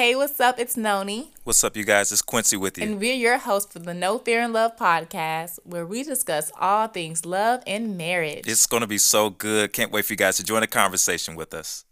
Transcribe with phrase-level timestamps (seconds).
[0.00, 0.58] Hey, what's up?
[0.58, 1.30] It's Noni.
[1.44, 2.10] What's up, you guys?
[2.10, 2.84] It's Quincy with you.
[2.84, 6.86] And we're your hosts for the No Fear in Love podcast, where we discuss all
[6.86, 8.48] things love and marriage.
[8.48, 9.74] It's going to be so good.
[9.74, 11.84] Can't wait for you guys to join the conversation with us.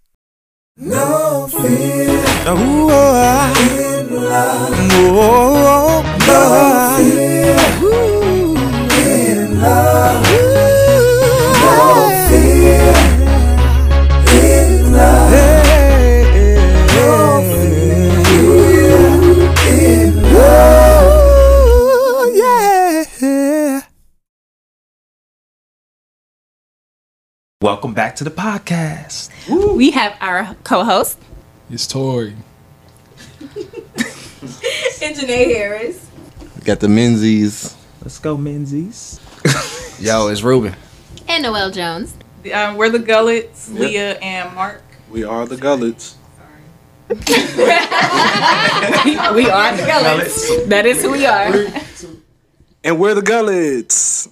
[0.79, 2.25] No fear.
[2.47, 3.53] Oh, ah.
[3.55, 4.73] oh, oh, in love.
[4.91, 7.59] Oh, oh, no fear.
[7.85, 8.57] Ooh,
[9.37, 10.23] in love.
[10.23, 10.68] No
[27.61, 29.31] Welcome back to the podcast.
[29.75, 31.19] We have our co host,
[31.69, 32.37] It's Tori.
[33.41, 33.57] and
[35.17, 36.09] Janae Harris.
[36.55, 37.77] We Got the Menzies.
[38.01, 39.19] Let's go, Menzies.
[40.01, 40.77] Yo, it's Ruben.
[41.27, 42.15] And Noel Jones.
[42.55, 44.85] Um, we're the Gullets, Leah and Mark.
[45.11, 46.15] We are the Gullets.
[47.09, 47.17] We
[49.51, 50.67] are the Gullets.
[50.67, 51.53] That is who we are.
[52.85, 54.29] And we're the Gullets.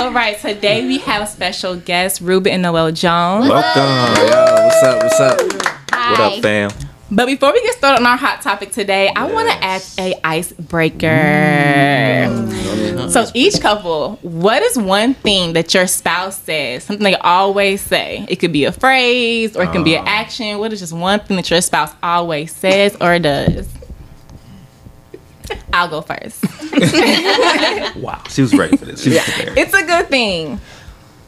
[0.00, 3.48] All right, today we have a special guest, Ruben and Noel Jones.
[3.48, 4.22] Welcome.
[4.26, 5.02] Yo, what's up?
[5.02, 5.40] What's up?
[5.92, 6.10] Hi.
[6.12, 6.70] What up, fam?
[7.10, 10.14] But before we get started on our hot topic today, I want to ask a
[10.24, 11.08] icebreaker.
[13.10, 16.84] So each couple, what is one thing that your spouse says?
[16.84, 18.24] Something they always say.
[18.28, 20.10] It could be a phrase or it can be an uh.
[20.10, 20.58] action.
[20.58, 23.68] What is just one thing that your spouse always says or does?
[25.72, 26.44] I'll go first.
[27.96, 29.02] Wow, she was ready for this.
[29.02, 29.58] She was prepared.
[29.58, 30.60] It's a good thing.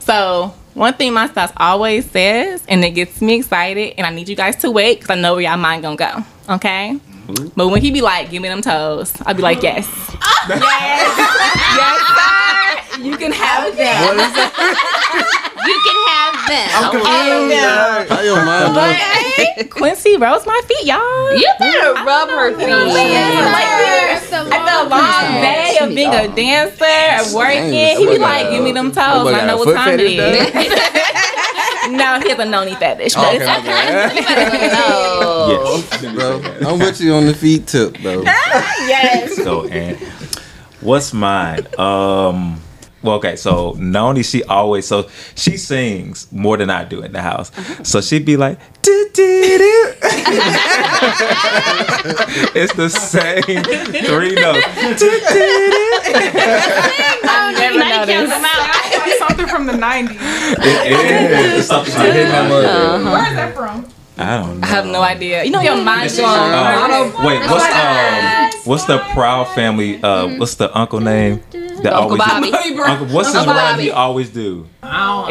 [0.01, 4.29] So one thing my spouse always says, and it gets me excited, and I need
[4.29, 6.25] you guys to wait because I know where y'all mind gonna go.
[6.55, 6.99] Okay.
[7.27, 7.49] Mm-hmm.
[7.55, 9.87] But when he be like, "Give me them toes," I'll be like, "Yes,
[10.49, 10.63] yes,
[11.77, 13.03] yes, sir.
[13.03, 16.69] You can have them." You can have them.
[18.09, 21.33] How your mind But hey, Quincy rose my feet, y'all.
[21.37, 22.69] You better rub her feet.
[22.69, 24.53] Like this.
[24.53, 28.73] After a long day of being a dancer and working, he be like, "Give me
[28.73, 30.53] them toes." I know what time it is.
[31.91, 34.73] no, he has a noni fetish, but it's okay.
[34.73, 35.83] No.
[36.15, 36.41] bro.
[36.67, 38.23] I'm with you on the feet tip, bro.
[38.23, 39.37] Yes.
[39.37, 39.97] So, and
[40.81, 41.67] what's mine?
[41.79, 42.61] Um,
[43.03, 47.23] well, okay, so Noni, she always so she sings more than I do in the
[47.23, 47.51] house.
[47.57, 47.85] Uh-huh.
[47.85, 48.59] So she'd be like,
[52.55, 53.43] it's the same
[54.05, 54.67] three notes.
[57.25, 58.47] I've never Now you count noticed.
[58.47, 58.69] out.
[59.09, 60.17] It's something from the 90s.
[60.59, 62.51] It is something like that.
[62.51, 63.87] Where is that from?
[64.23, 64.67] I don't know.
[64.67, 65.45] I have no idea.
[65.45, 66.29] You know your mind's going.
[66.31, 70.03] Uh, wait, what's um, what's the Proud family?
[70.03, 71.43] Uh, what's the uncle name?
[71.83, 72.53] That Uncle Bobby.
[72.53, 73.83] Uncle, what's his Uncle rhyme Bobby.
[73.85, 74.67] he always do?
[74.83, 75.29] Yeah.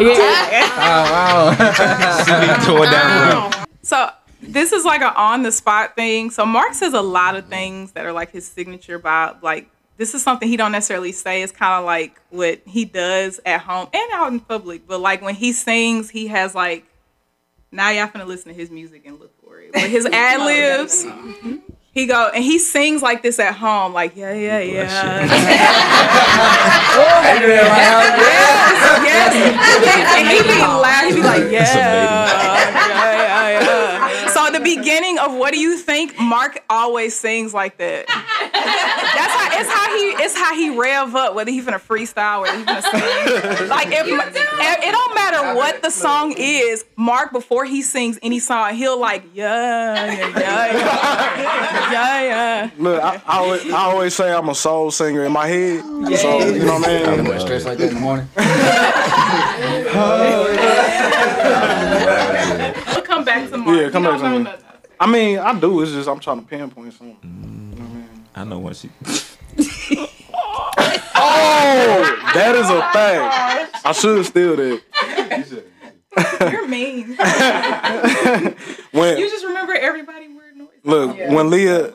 [2.61, 3.51] He tore down.
[3.81, 4.09] So
[4.41, 6.29] this is like an on the spot thing.
[6.31, 9.41] So Mark says a lot of things that are like his signature vibe.
[9.41, 11.41] Like this is something he don't necessarily say.
[11.43, 14.87] It's kind of like what he does at home and out in public.
[14.87, 16.85] But like when he sings, he has like
[17.71, 19.71] now y'all finna listen to his music and look for it.
[19.73, 21.05] But his ad libs.
[21.93, 25.25] He go and he sings like this at home, like yeah, yeah, yeah.
[29.83, 31.03] yes, and he be loud.
[31.09, 32.90] He be like, yeah, yeah, yeah,
[34.63, 36.19] beginning of what do you think?
[36.19, 38.07] Mark always sings like that.
[38.07, 41.35] That's how it's how he it's how he rev up.
[41.35, 43.69] Whether he finna freestyle, whether he finna sing.
[43.69, 46.85] Like if it, it don't matter what the song is.
[46.95, 52.69] Mark before he sings any song, he'll like yeah, yeah, yeah, yeah, yeah, yeah.
[52.77, 55.81] Look, I, I, always, I always say I'm a soul singer in my head.
[55.81, 57.39] So, you know what I mean?
[57.39, 58.27] Stress like that in the morning.
[59.93, 60.61] Oh, we'll
[63.25, 64.51] come back to Yeah, come You back to me.
[64.99, 65.81] I mean, I do.
[65.81, 68.19] It's just I'm trying to pinpoint something.
[68.35, 68.89] I know when she.
[71.23, 73.85] Oh, that is a oh fact.
[73.85, 74.81] I should have steal that.
[76.51, 77.15] You're mean.
[78.91, 80.67] When You just remember everybody weird noise.
[80.83, 81.93] look, when Leah,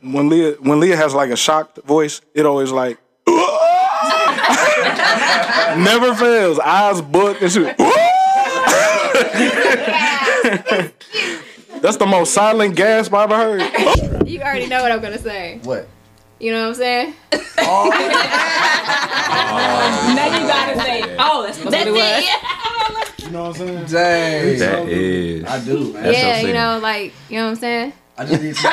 [0.00, 2.98] when Leah, when Leah has like a shocked voice, it always like
[5.78, 6.58] never fails.
[6.58, 7.60] Eyes booked and she.
[11.80, 13.62] That's the most silent gasp I ever heard.
[14.26, 15.60] You already know what I'm gonna say.
[15.62, 15.86] What?
[16.40, 17.14] You know what I'm saying?
[17.58, 17.88] oh
[20.16, 21.18] Now you gotta say, oh.
[21.18, 22.24] oh, that's what That's it was.
[23.60, 23.88] it.
[23.90, 24.58] Dang.
[24.58, 25.44] That is.
[25.44, 26.12] I do, man.
[26.12, 27.92] Yeah, you know, like you know what I'm saying.
[28.18, 28.68] I just need to.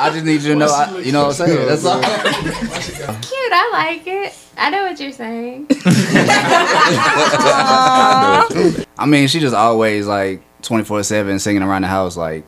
[0.00, 0.66] I just need you to know.
[0.66, 1.66] I, you know what I'm saying?
[1.68, 2.00] That's all.
[2.00, 3.52] Cute.
[3.52, 4.34] I like it.
[4.56, 5.66] I know what you're saying.
[8.98, 12.44] I mean, she just always like 24 seven singing around the house like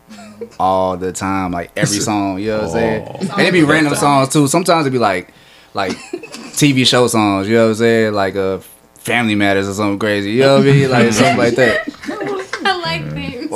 [0.59, 2.39] all the time, like every song.
[2.39, 3.07] You know what I'm saying?
[3.33, 4.47] And it'd be random songs too.
[4.47, 5.33] Sometimes it'd be like
[5.75, 7.49] like TV show songs.
[7.49, 8.15] You know what I'm saying?
[8.15, 8.59] Like uh,
[8.99, 10.33] Family Matters or something crazy.
[10.33, 10.91] You know what I mean?
[10.91, 11.89] Like something like that.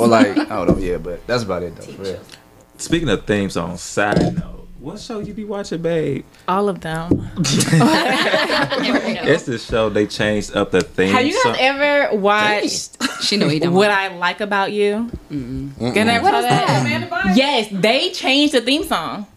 [0.03, 0.27] I like.
[0.27, 0.77] Or like I don't know.
[0.85, 1.83] Yeah, but that's about it though.
[1.83, 2.19] For real.
[2.77, 6.25] Speaking of themes on side note, what show you be watching, babe?
[6.47, 7.29] All of them.
[9.21, 11.11] It's the show they changed up the theme.
[11.13, 11.55] Have you guys song.
[11.59, 13.73] ever watched She know he don't.
[13.73, 15.11] What I Like About You?
[15.29, 17.33] You never What saw is that?
[17.35, 19.27] Yes, they changed the theme song.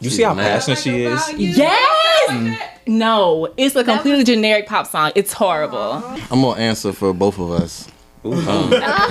[0.00, 1.32] You see how passionate she is?
[1.36, 2.70] Yes.
[2.86, 5.12] No, it's a completely generic pop song.
[5.14, 6.02] It's horrible.
[6.30, 7.88] I'm gonna answer for both of us.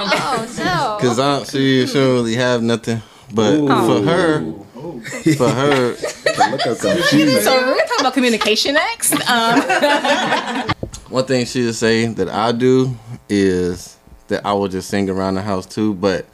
[0.00, 0.98] Oh no.
[1.00, 3.02] Cause I she she don't really have nothing.
[3.32, 4.40] But for her,
[5.36, 9.12] for her, So we're gonna talk about communication next.
[9.28, 9.60] Um,
[11.08, 12.96] one thing she'll say that I do
[13.28, 13.96] is
[14.28, 15.94] that I will just sing around the house too.
[15.94, 16.26] But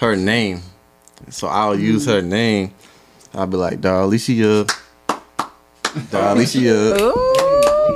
[0.00, 0.60] her name,
[1.30, 2.72] so I'll use her name.
[3.32, 4.70] I'll be like, Darlicia,
[6.10, 6.96] Darlicia,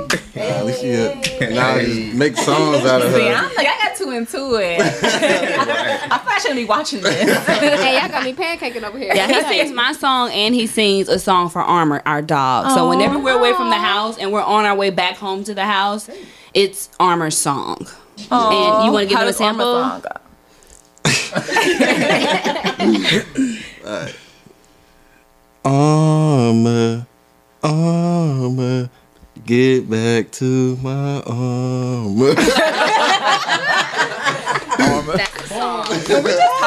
[0.09, 3.33] Darlicia, and I'll just make songs out of see, her.
[3.35, 4.79] I'm like, I got too into it.
[4.81, 7.47] I thought I shouldn't be watching this.
[7.47, 9.13] hey, y'all got me pancaking over here.
[9.13, 12.73] Yeah, he sings my song and he sings a song for Armor, our dog.
[12.75, 15.53] So whenever we're away from the house and we're on our way back home to
[15.53, 16.09] the house,
[16.53, 17.85] it's Armor's song.
[18.31, 19.73] And you want to give How him a sample?
[19.73, 20.09] song go?
[25.65, 27.05] Armor,
[27.61, 28.89] armor,
[29.49, 32.35] get back to my armor.
[32.35, 32.45] Talk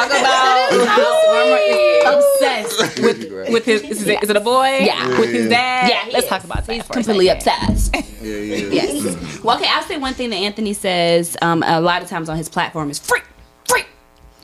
[0.09, 3.83] about how Armor is obsessed with with his.
[3.83, 4.79] Is it, is it a boy?
[4.81, 5.17] Yeah.
[5.17, 5.89] With his dad.
[5.89, 6.29] Yeah, Let's is.
[6.29, 6.73] talk about that.
[6.73, 7.95] He's completely obsessed.
[8.21, 8.55] yeah, yeah.
[8.67, 9.41] Yes.
[9.41, 12.35] Well, okay, I'll say one thing that Anthony says um, a lot of times on
[12.35, 13.21] his platform is free,
[13.65, 13.83] free,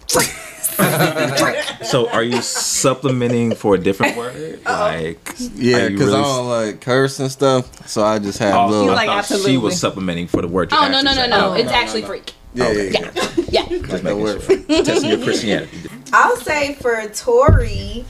[0.08, 0.26] free.
[1.84, 4.60] So are you supplementing for a different word?
[4.66, 5.20] Like
[5.56, 8.68] Yeah, are you because I don't like curse and stuff, so I just have Oh,
[8.68, 8.92] little.
[8.92, 10.70] I like, thought she was supplementing for the word.
[10.72, 11.30] Oh, oh no, no, actually no, said.
[11.30, 11.50] no.
[11.50, 12.34] Oh, It's actually freak.
[12.54, 13.12] yeah, yeah, yeah.
[13.50, 13.66] Yeah.
[13.68, 14.42] Just That making word.
[14.44, 14.84] sure.
[14.84, 15.90] Testing your Christianity.
[16.14, 18.06] I'll say for Tori,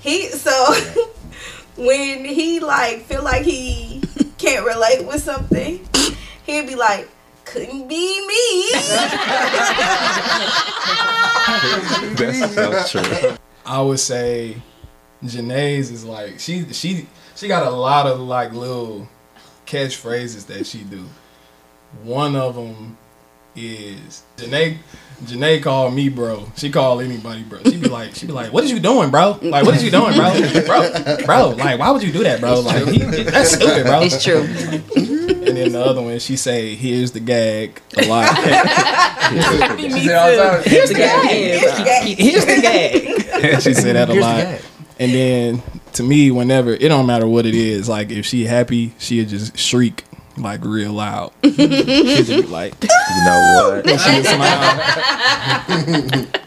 [0.00, 0.74] he so
[1.76, 4.02] when he like feel like he
[4.38, 5.86] can't relate with something,
[6.44, 7.08] he'll be like,
[7.46, 8.70] "Couldn't be me."
[12.16, 13.36] That's so true.
[13.64, 14.60] I would say
[15.24, 19.08] Janae's is like she she she got a lot of like little
[19.66, 21.08] catchphrases that she do.
[22.02, 22.98] One of them
[23.56, 24.78] is Janae.
[25.24, 26.46] Janae called me bro.
[26.56, 27.62] She called anybody bro.
[27.64, 29.38] She be like, she be like, "What is you doing, bro?
[29.40, 30.30] Like, what is you doing, bro?
[30.66, 32.60] Bro, bro, like, why would you do that, bro?
[32.60, 34.42] Like, he, that's stupid, bro." It's true.
[34.42, 38.34] And then the other one, she say, "Here's the gag." A lot.
[39.76, 40.68] Me too.
[40.68, 42.18] Here's the gag.
[42.18, 43.60] Here's the gag.
[43.62, 44.60] she said that a lot.
[44.98, 45.62] And then
[45.94, 49.56] to me, whenever it don't matter what it is, like if she happy, she'll just
[49.58, 50.04] shriek
[50.38, 51.32] like real loud.
[51.42, 52.88] She'll just be like, You
[53.24, 54.00] know what?
[54.00, 56.26] she'll smile.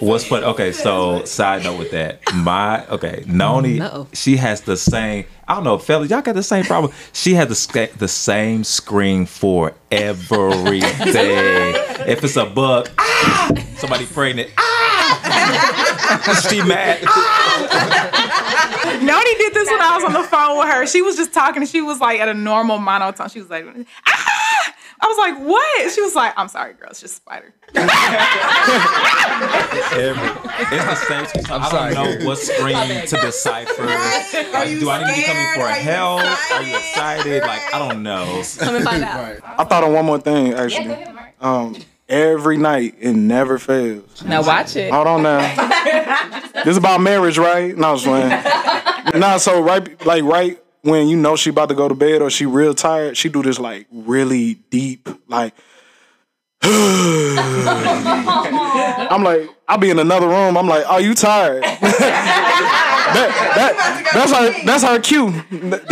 [0.00, 0.44] What's funny?
[0.46, 4.06] Okay, so side note with that, my okay, Noni, Uh-oh.
[4.14, 5.26] she has the same.
[5.46, 6.92] I don't know, fellas, y'all got the same problem.
[7.12, 10.80] She has the the same scream for everything.
[12.08, 17.00] if it's a bug, ah, somebody pregnant, ah, she mad.
[19.10, 20.86] Noni did this when I was on the phone with her.
[20.86, 21.64] She was just talking.
[21.66, 23.28] She was like at a normal monotone.
[23.28, 23.64] She was like,
[24.06, 24.74] ah!
[25.02, 25.92] I was like, what?
[25.92, 26.88] She was like, I'm sorry, girl.
[26.90, 27.54] It's just a spider.
[29.92, 30.28] Every,
[30.76, 31.26] it's the same.
[31.26, 31.44] scream.
[31.44, 33.82] So I don't know what scream to decipher.
[33.86, 36.20] Like, do I need to be coming for help?
[36.52, 37.42] Are you excited?
[37.42, 38.42] Like, I don't know.
[38.58, 39.36] Come and find out.
[39.58, 40.94] I thought of one more thing actually.
[41.40, 41.76] Um,
[42.10, 44.22] every night it never fails.
[44.24, 44.92] Now watch it.
[44.92, 46.42] Hold on now.
[46.52, 47.74] this is about marriage, right?
[47.76, 48.44] No, I'm just playing.
[49.18, 52.30] Nah, so right, like right when you know she about to go to bed or
[52.30, 55.54] she real tired, she do this like really deep, like.
[59.10, 60.56] I'm like, I'll be in another room.
[60.56, 61.64] I'm like, are you tired?
[63.14, 64.64] That, that, that's her.
[64.64, 65.32] That's her cue.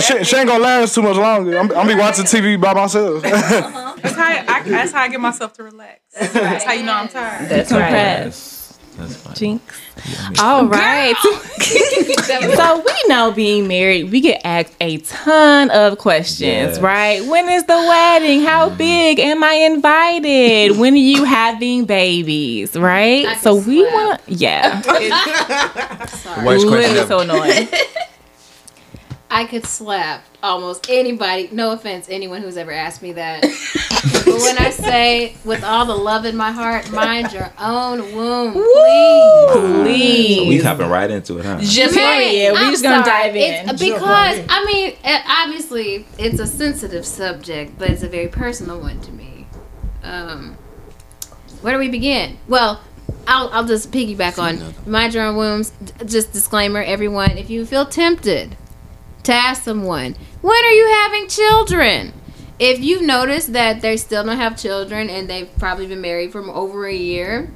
[0.00, 1.58] She, she ain't gonna last too much longer.
[1.58, 3.22] I'm, I'm be watching TV by myself.
[3.98, 6.00] That's how I, I, that's how I get myself to relax.
[6.14, 7.48] That's how you know I'm tired.
[7.48, 8.32] That's right.
[8.98, 9.34] That's fine.
[9.36, 9.80] Jinx.
[10.40, 11.14] All right.
[12.56, 16.80] so we know being married, we get asked a ton of questions, Yes.
[16.80, 17.24] right?
[17.24, 18.42] When is the wedding?
[18.42, 18.78] How mm-hmm.
[18.78, 20.76] big am I invited?
[20.78, 23.26] when are you having babies, right?
[23.26, 23.94] I So we slap.
[23.94, 27.68] want, yeah, The worst question literally so annoying.
[29.30, 31.50] I could slap almost anybody.
[31.52, 33.44] No offense, anyone who's ever asked me that.
[34.32, 38.52] But when I say, with all the love in my heart, mind your own womb,
[38.52, 39.82] please.
[39.82, 40.36] Please.
[40.36, 41.58] So we hopping right into it, huh?
[41.60, 42.52] Just Man, period.
[42.52, 43.24] We I'm just gonna sorry.
[43.24, 43.68] dive in.
[43.70, 44.94] It's because I mean,
[45.28, 49.46] obviously, it's a sensitive subject, but it's a very personal one to me.
[50.02, 50.56] Um,
[51.60, 52.38] where do we begin?
[52.48, 52.80] Well,
[53.26, 55.72] I'll I'll just piggyback on mind your own wombs.
[56.04, 58.56] Just disclaimer, everyone: if you feel tempted
[59.24, 62.12] to ask someone, when are you having children?
[62.58, 66.42] If you've noticed that they still don't have children and they've probably been married for
[66.42, 67.50] over a year,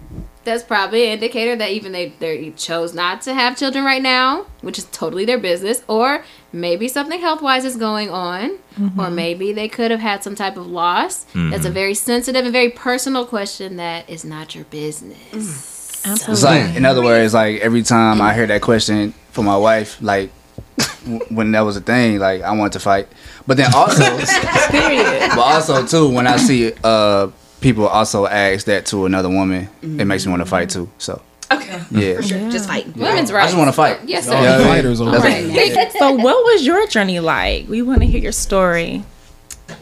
[0.45, 4.47] that's probably an indicator that even they they chose not to have children right now,
[4.61, 9.15] which is totally their business, or maybe something health wise is going on, or mm-hmm.
[9.15, 11.25] maybe they could have had some type of loss.
[11.25, 11.73] That's a mm-hmm.
[11.73, 15.19] very sensitive and very personal question that is not your business.
[15.33, 15.69] Mm.
[16.05, 20.03] It's like, in other words, like every time I hear that question from my wife,
[20.03, 20.31] like
[21.31, 23.09] when that was a thing, like I wanted to fight.
[23.47, 24.03] But then also,
[24.71, 25.31] Period.
[25.31, 27.29] but also too, when I see uh
[27.61, 30.89] people also ask that to another woman, it makes me want to fight too.
[30.99, 31.21] So
[31.51, 31.83] Okay.
[31.91, 32.87] yeah, for sure Just fight.
[32.97, 33.43] Women's right.
[33.43, 34.01] I just want to fight.
[34.07, 34.33] Yes, sir.
[34.33, 34.65] Yeah, yeah.
[34.67, 35.91] fighters over That's- there.
[35.91, 37.69] So what was your journey like?
[37.69, 39.05] We want to hear your story.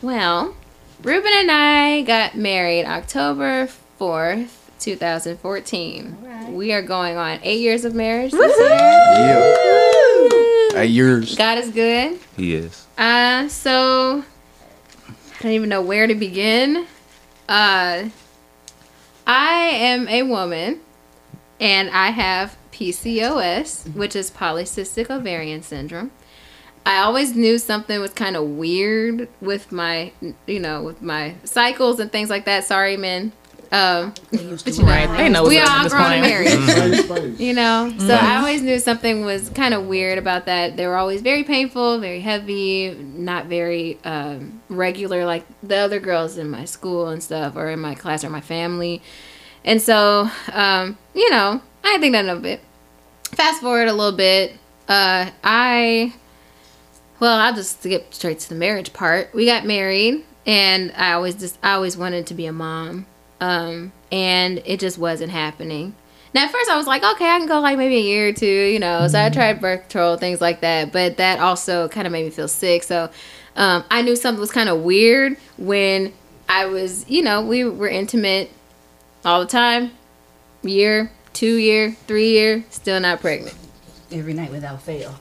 [0.02, 0.54] Well,
[1.02, 3.68] Ruben and I got married October
[4.00, 4.48] 4th,
[4.80, 6.16] 2014.
[6.54, 8.66] We are going on eight years of marriage this year.
[10.72, 10.80] Yeah.
[10.80, 11.36] At yours.
[11.36, 12.18] God is good.
[12.36, 12.86] He is.
[12.96, 14.24] Uh, so
[15.38, 16.86] I don't even know where to begin.
[17.48, 18.08] Uh,
[19.26, 20.80] I am a woman,
[21.58, 26.10] and I have PCOS, which is polycystic ovarian syndrome.
[26.86, 30.12] I always knew something was kind of weird with my,
[30.46, 32.64] you know, with my cycles and things like that.
[32.64, 33.32] Sorry, men.
[33.72, 34.42] Um, but
[34.76, 35.16] you know, Right.
[35.16, 37.38] They know we all this grown and married.
[37.40, 40.76] You know so i always knew something was kind of weird about that.
[40.76, 46.36] They were always very painful very heavy not very um, regular like the other girls
[46.36, 49.02] in my school and stuff or in my class or my family.
[49.64, 52.60] And so um, you know i didn't think nothing of it
[53.22, 54.52] fast forward a little bit
[54.88, 56.12] uh, i
[57.20, 59.32] well i'll just skip straight to the marriage part.
[59.32, 63.06] We got married and i always just i always wanted to be a mom
[63.40, 65.94] um, and it just wasn't happening.
[66.32, 68.32] Now at first i was like okay i can go like maybe a year or
[68.32, 69.08] two you know.
[69.08, 72.30] So i tried birth control things like that but that also kind of made me
[72.30, 72.84] feel sick.
[72.84, 73.10] So
[73.56, 76.12] um, i knew something was kind of weird when
[76.48, 78.50] i was you know we were intimate
[79.24, 79.90] all the time.
[80.62, 83.56] Year two year three year still not pregnant
[84.12, 85.14] Every night without fail.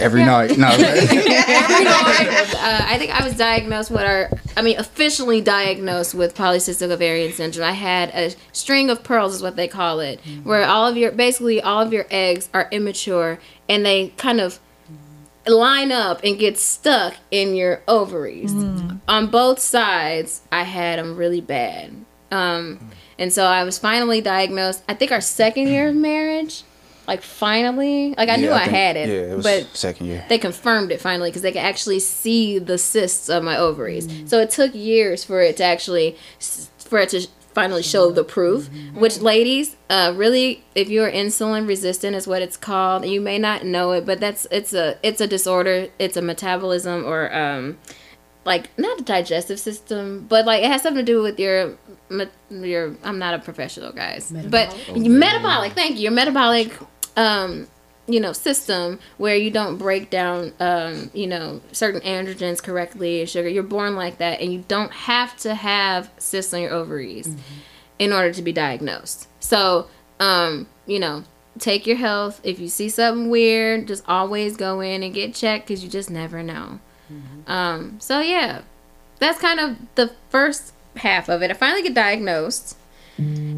[0.00, 0.56] Every night.
[0.56, 0.68] No.
[0.68, 0.74] uh,
[2.86, 7.68] I think I was diagnosed with our, I mean, officially diagnosed with polycystic ovarian syndrome.
[7.68, 11.10] I had a string of pearls, is what they call it, where all of your,
[11.12, 14.60] basically all of your eggs are immature and they kind of
[15.46, 18.52] line up and get stuck in your ovaries.
[19.08, 21.92] On both sides, I had them really bad.
[22.30, 26.62] Um, and so I was finally diagnosed, I think our second year of marriage.
[27.06, 30.06] Like finally, like I knew Yeah, I, think- had it, Yeah, it was but second
[30.06, 30.24] year.
[30.28, 34.08] they confirmed it finally because they could actually see the cysts of my ovaries.
[34.26, 36.16] So it took years for it to actually
[36.78, 38.68] for it to finally show the proof.
[38.94, 43.04] Which ladies, uh, really, if you're insulin resistant, is what it's called.
[43.06, 45.88] You may not know it, but that's it's a it's a disorder.
[45.98, 47.78] It's a metabolism or um,
[48.44, 51.76] like not a digestive system, but like it has something to do with your
[52.50, 52.96] your.
[53.04, 55.72] I'm not a professional, guys, but metabolic.
[55.74, 56.02] Thank you.
[56.04, 56.72] Your metabolic,
[57.16, 57.68] um,
[58.06, 63.48] you know, system where you don't break down, um, you know, certain androgens correctly, sugar.
[63.48, 67.26] You're born like that, and you don't have to have cysts on your ovaries
[67.98, 69.26] in order to be diagnosed.
[69.40, 69.88] So,
[70.20, 71.24] um, you know,
[71.58, 72.40] take your health.
[72.44, 76.10] If you see something weird, just always go in and get checked because you just
[76.10, 76.80] never know.
[77.46, 78.62] Um, so yeah,
[79.18, 81.50] that's kind of the first half of it.
[81.50, 82.76] I finally get diagnosed,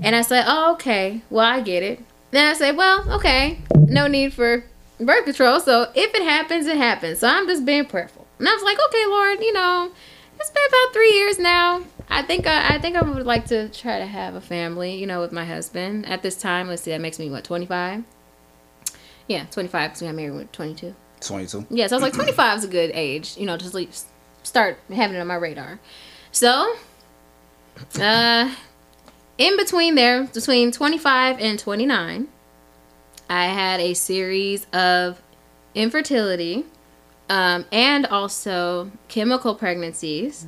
[0.05, 1.23] and I said, "Oh, okay.
[1.31, 3.59] Well, I get it." Then I said, "Well, okay.
[3.75, 4.65] No need for
[4.99, 5.61] birth control.
[5.61, 7.21] So if it happens, it happens.
[7.21, 9.91] So I'm just being prayerful." And I was like, "Okay, Lord, you know,
[10.39, 11.83] it's been about three years now.
[12.09, 15.07] I think I, I think I would like to try to have a family, you
[15.07, 16.69] know, with my husband at this time.
[16.69, 18.05] Let's see, that makes me what 25.
[19.29, 20.95] Yeah, 25 because we got married when 22.
[21.21, 21.67] 22.
[21.71, 23.91] Yeah, so I was like, 25 is a good age, you know, to sleep,
[24.43, 25.81] start having it on my radar.
[26.31, 26.77] So,
[28.01, 28.55] uh,
[29.39, 32.29] in between there, between 25 and 29,
[33.29, 35.21] I had a series of
[35.75, 36.65] infertility
[37.29, 40.47] um, and also chemical pregnancies.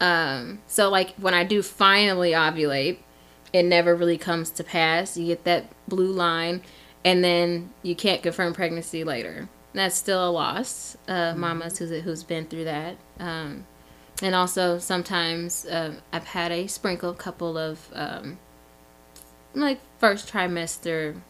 [0.00, 2.98] Um, so, like, when I do finally ovulate,
[3.52, 5.16] it never really comes to pass.
[5.16, 6.62] You get that blue line,
[7.04, 9.48] and then you can't confirm pregnancy later.
[9.72, 10.96] That's still a loss.
[11.06, 12.96] Uh, mamas who's, who's been through that.
[13.18, 13.66] Um,
[14.22, 18.38] and also sometimes uh, I've had a sprinkle couple of um,
[19.54, 21.20] like first trimester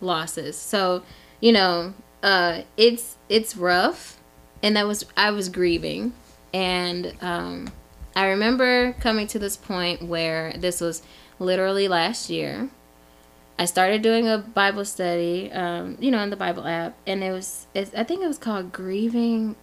[0.00, 0.56] losses.
[0.56, 1.02] So
[1.40, 4.18] you know, uh, it's it's rough,
[4.62, 6.12] and that was I was grieving,
[6.52, 7.72] and um,
[8.16, 11.02] I remember coming to this point where this was
[11.38, 12.70] literally last year.
[13.60, 17.32] I started doing a Bible study, um, you know, in the Bible app, and it
[17.32, 19.56] was I think it was called grieving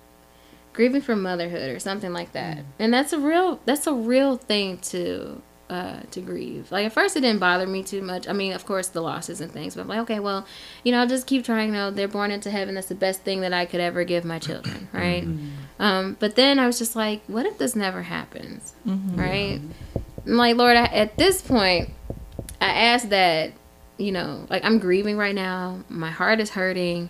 [0.75, 2.59] grieving for motherhood or something like that.
[2.77, 6.71] And that's a real that's a real thing to uh to grieve.
[6.71, 8.27] Like at first it didn't bother me too much.
[8.27, 10.45] I mean of course the losses and things but i'm like okay well
[10.83, 12.75] you know i'll just keep trying you know they're born into heaven.
[12.75, 15.23] That's the best thing that i could ever give my children right?
[15.79, 19.59] Um but then i was just like what if this never happens right?
[20.27, 21.89] I'm like lord I, at this point
[22.61, 23.53] i asked that
[23.97, 25.79] you know like i'm grieving right now.
[25.89, 27.09] My heart is hurting.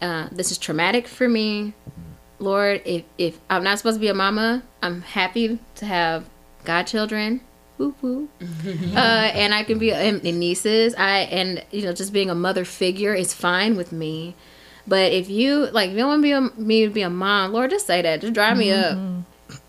[0.00, 1.74] Uh, this is traumatic for me
[2.42, 6.28] Lord, if if I'm not supposed to be a mama, I'm happy to have
[6.64, 7.40] godchildren.
[7.78, 8.28] Woo woo.
[8.94, 10.94] uh, and I can be and, and nieces.
[10.96, 14.34] I and you know just being a mother figure is fine with me.
[14.86, 17.10] But if you like, if you don't want to be a, me to be a
[17.10, 18.20] mom, Lord, just say that.
[18.20, 18.98] Just dry me up.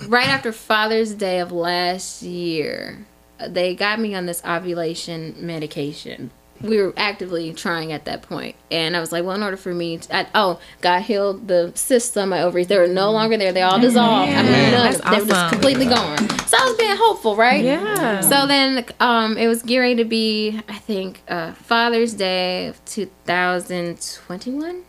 [0.08, 3.06] Right after Father's Day of last year,
[3.38, 6.32] they got me on this ovulation medication.
[6.64, 9.74] We were actively trying at that point, and I was like, "Well, in order for
[9.74, 12.68] me, to, I, oh, God healed the cysts on my ovaries.
[12.68, 13.52] They were no longer there.
[13.52, 14.32] They all dissolved.
[14.32, 14.72] I mean, none.
[14.72, 15.50] that's They were just awesome.
[15.52, 16.18] completely gone.
[16.48, 17.64] So I was being hopeful, right?
[17.64, 18.22] Yeah.
[18.22, 24.84] So then, um, it was gearing to be, I think, uh, Father's Day of 2021,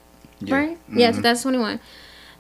[0.49, 0.79] right?
[0.93, 1.81] Yeah, 2021.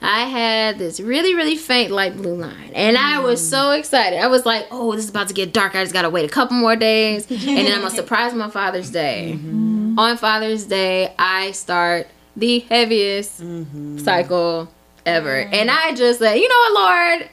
[0.05, 2.73] I had this really, really faint light blue line.
[2.75, 3.51] And I was mm.
[3.51, 4.19] so excited.
[4.19, 5.75] I was like, oh, this is about to get dark.
[5.75, 7.31] I just got to wait a couple more days.
[7.31, 9.33] And then I'm going to surprise my Father's Day.
[9.37, 9.99] Mm-hmm.
[9.99, 13.99] On Father's Day, I start the heaviest mm-hmm.
[13.99, 14.69] cycle
[15.07, 15.37] ever.
[15.41, 17.31] And I just said, you know what, Lord?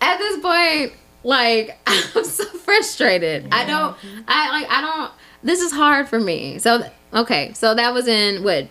[0.00, 3.48] At this point, like, I'm so frustrated.
[3.52, 6.58] I don't, I like, I don't, this is hard for me.
[6.58, 6.82] So,
[7.14, 7.52] okay.
[7.52, 8.68] So that was in what?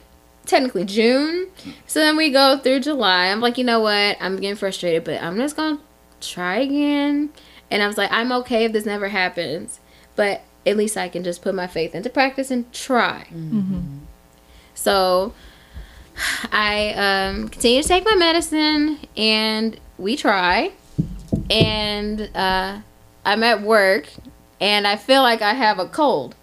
[0.49, 1.47] Technically June.
[1.87, 3.27] So then we go through July.
[3.27, 4.17] I'm like, you know what?
[4.19, 5.79] I'm getting frustrated, but I'm just gonna
[6.19, 7.29] try again.
[7.71, 9.79] And I was like, I'm okay if this never happens,
[10.15, 13.27] but at least I can just put my faith into practice and try.
[14.73, 15.33] So
[16.51, 20.71] I um, continue to take my medicine, and we try.
[21.49, 22.79] And uh,
[23.23, 24.09] I'm at work,
[24.59, 26.35] and I feel like I have a cold.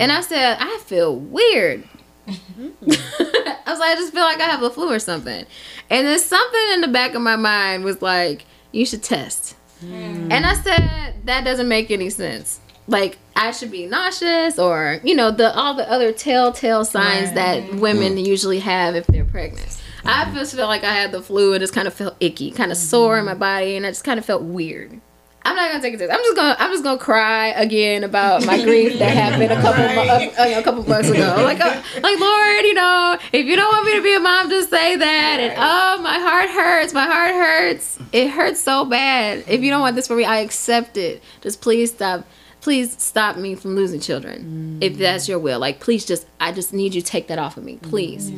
[0.00, 1.84] And I said, I feel weird.
[2.28, 5.44] I was like, I just feel like I have a flu or something.
[5.90, 9.56] And then something in the back of my mind was like, you should test.
[9.84, 10.32] Mm.
[10.32, 12.60] And I said, that doesn't make any sense.
[12.86, 17.62] Like, I should be nauseous or, you know, the all the other telltale signs that
[17.62, 17.80] mm-hmm.
[17.80, 19.80] women usually have if they're pregnant.
[20.04, 22.70] I just felt like I had the flu and just kind of felt icky, kind
[22.70, 23.40] of sore in my mm-hmm.
[23.40, 25.00] body, and I just kind of felt weird.
[25.46, 26.10] I'm not gonna take a test.
[26.12, 29.84] I'm just gonna I'm just gonna cry again about my grief that happened a couple
[29.94, 31.34] mo- uh, a couple months ago.
[31.38, 34.48] Like uh, like Lord, you know, if you don't want me to be a mom,
[34.48, 35.36] just say that.
[35.40, 36.94] And oh, my heart hurts.
[36.94, 37.98] My heart hurts.
[38.12, 39.44] It hurts so bad.
[39.46, 41.22] If you don't want this for me, I accept it.
[41.42, 42.24] Just please stop.
[42.62, 45.58] Please stop me from losing children, if that's your will.
[45.58, 48.32] Like, please just, I just need you to take that off of me, please.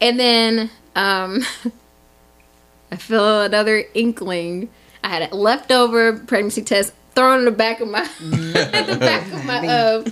[0.00, 1.42] And then, um,
[2.92, 4.68] I feel another inkling.
[5.04, 9.00] I had a leftover pregnancy test thrown in the back of my at the mm.
[9.00, 10.02] back of my uh,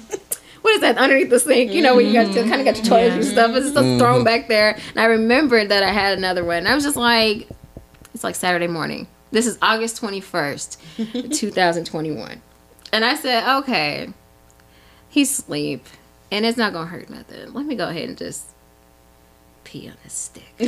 [0.60, 1.72] what is that underneath the sink?
[1.72, 2.32] You know, where you guys mm-hmm.
[2.32, 3.56] still kind of got your toiletries and stuff.
[3.56, 3.98] It's just mm-hmm.
[3.98, 4.78] thrown back there.
[4.90, 6.58] And I remembered that I had another one.
[6.58, 7.48] And I was just like,
[8.14, 9.08] it's like Saturday morning.
[9.32, 10.78] This is August twenty first,
[11.30, 12.42] two thousand twenty one.
[12.92, 14.10] And I said, okay,
[15.08, 15.86] he's asleep,
[16.30, 17.54] and it's not gonna hurt nothing.
[17.54, 18.44] Let me go ahead and just
[19.64, 20.44] pee on his stick.
[20.58, 20.66] So,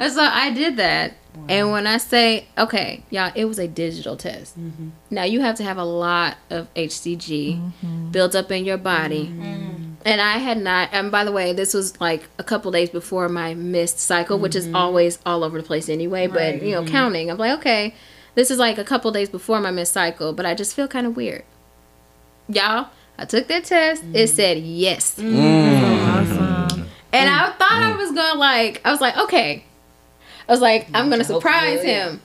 [0.00, 1.14] I, so I did that.
[1.48, 4.58] And when I say, okay, y'all, it was a digital test.
[4.58, 4.90] Mm-hmm.
[5.10, 8.10] Now you have to have a lot of HCG mm-hmm.
[8.10, 9.26] built up in your body.
[9.26, 9.92] Mm-hmm.
[10.04, 13.28] And I had not, and by the way, this was like a couple days before
[13.28, 16.26] my missed cycle, which is always all over the place anyway.
[16.26, 17.94] But, you know, counting, I'm like, okay,
[18.34, 21.06] this is like a couple days before my missed cycle, but I just feel kind
[21.06, 21.44] of weird.
[22.48, 24.02] Y'all, I took that test.
[24.12, 24.28] It mm.
[24.28, 25.16] said yes.
[25.16, 25.91] Mm.
[27.12, 27.32] And mm.
[27.32, 27.98] I thought I mm.
[27.98, 29.64] was gonna like, I was like, okay.
[30.48, 32.20] I was like, I'm gonna surprise him.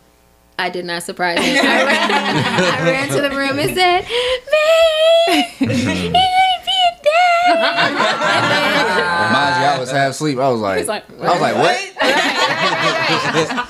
[0.60, 1.56] I did not surprise him.
[1.66, 4.08] I ran, I ran to the room and said,
[4.52, 7.58] "Babe, you gonna be a dad?"
[9.32, 10.40] Mind you, I was half asleep.
[10.40, 11.78] I was like, He's like, I was like, what?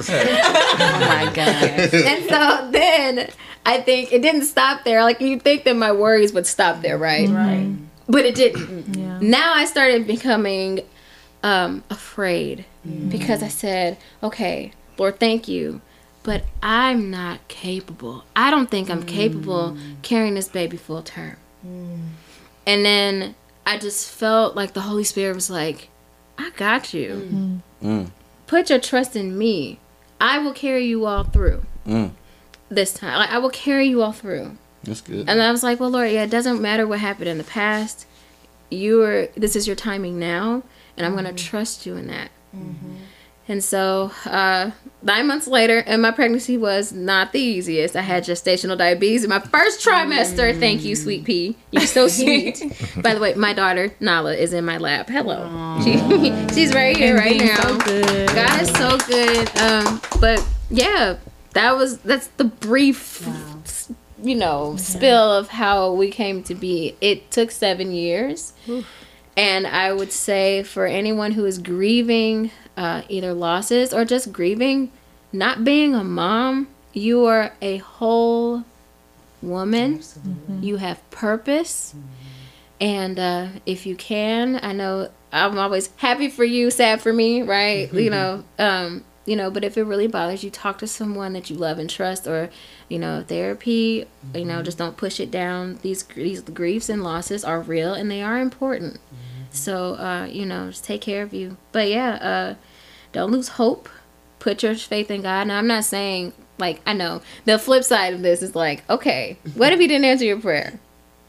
[0.80, 1.94] Oh my god.
[1.94, 3.30] and so then
[3.66, 5.04] I think it didn't stop there.
[5.04, 7.28] Like you think that my worries would stop there, right?
[7.28, 7.76] Right.
[8.08, 8.96] But it didn't.
[8.96, 9.20] Yeah.
[9.22, 10.82] Now I started becoming
[11.44, 12.66] um, afraid
[13.10, 15.82] because I said, "Okay, Lord, thank you."
[16.24, 18.26] But I'm not capable.
[18.36, 21.38] I don't think I'm capable carrying this baby full term.
[22.66, 25.88] And then I just felt like the Holy Spirit was like,
[26.38, 27.62] I got you.
[27.82, 28.12] Mm.
[28.46, 29.80] Put your trust in me.
[30.20, 32.12] I will carry you all through Mm.
[32.70, 33.18] this time.
[33.20, 34.58] Like, I will carry you all through.
[34.84, 35.30] That's good.
[35.30, 38.06] And I was like, well, Lord, yeah, it doesn't matter what happened in the past.
[38.70, 40.64] You are, this is your timing now,
[40.98, 42.32] and I'm going to trust you in that.
[43.50, 47.96] And so, uh, nine months later, and my pregnancy was not the easiest.
[47.96, 50.58] I had gestational diabetes in my first trimester.
[50.60, 51.56] Thank you, sweet pea.
[51.72, 52.62] You're so sweet.
[52.98, 55.08] By the way, my daughter Nala is in my lap.
[55.10, 55.80] Hello.
[55.82, 55.94] She,
[56.54, 57.62] she's right here, right now.
[57.62, 58.28] so good.
[58.36, 59.58] God is so good.
[59.62, 61.16] Um, but yeah,
[61.54, 63.26] that was that's the brief,
[64.22, 66.98] you know, spill of how we came to be.
[67.00, 68.52] It took seven years.
[69.38, 74.92] And I would say for anyone who is grieving uh, either losses or just grieving
[75.32, 78.64] not being a mom, you are a whole
[79.42, 80.02] woman.
[80.62, 81.94] You have purpose.
[82.82, 87.42] And uh, if you can, I know I'm always happy for you, sad for me,
[87.42, 87.92] right?
[87.94, 89.50] you know, um, you know.
[89.50, 92.50] But if it really bothers you, talk to someone that you love and trust, or
[92.88, 94.06] you know, therapy.
[94.36, 95.80] You know, just don't push it down.
[95.82, 99.00] These these griefs and losses are real and they are important.
[99.58, 101.58] So uh, you know, just take care of you.
[101.72, 102.56] But yeah, uh,
[103.12, 103.90] don't lose hope.
[104.40, 105.48] Put your faith in God.
[105.48, 109.38] Now I'm not saying like I know the flip side of this is like, okay,
[109.56, 110.80] what if he didn't answer your prayer?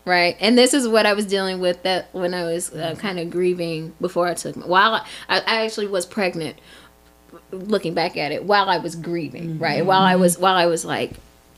[0.05, 3.19] Right, and this is what I was dealing with that when I was uh, kind
[3.19, 6.57] of grieving before I took my, while I, I actually was pregnant.
[7.51, 10.85] Looking back at it, while I was grieving, right, while I was while I was
[10.85, 11.13] like,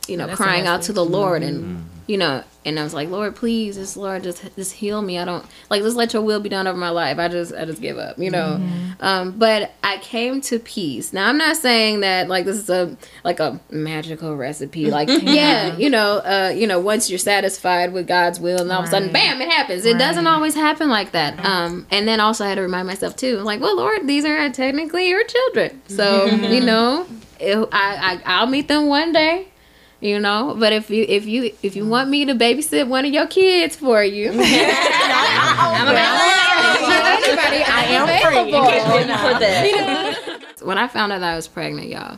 [0.07, 3.09] you know, That's crying out to the Lord and you know, and I was like,
[3.09, 5.17] Lord, please, just Lord, just just heal me.
[5.17, 7.17] I don't like just let your will be done over my life.
[7.17, 8.61] I just I just give up, you know.
[8.99, 11.13] Um, but I came to peace.
[11.13, 14.91] Now I'm not saying that like this is a like a magical recipe.
[14.91, 18.81] Like yeah, you know, uh, you know, once you're satisfied with God's will, and all
[18.81, 19.85] of a sudden, bam, it happens.
[19.85, 21.43] It doesn't always happen like that.
[21.45, 24.49] Um, and then also I had to remind myself too, like, well, Lord, these are
[24.49, 27.07] technically your children, so you know,
[27.39, 29.47] it, I, I I'll meet them one day
[30.01, 33.13] you know but if you if you if you want me to babysit one of
[33.13, 36.91] your kids for you I'm available.
[36.91, 38.47] anybody I am available.
[38.47, 39.61] You can't win for that.
[39.71, 40.67] You know?
[40.67, 42.17] when I found out that I was pregnant y'all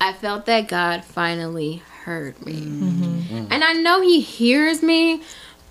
[0.00, 3.46] I felt that God finally heard me mm-hmm.
[3.50, 5.22] and I know he hears me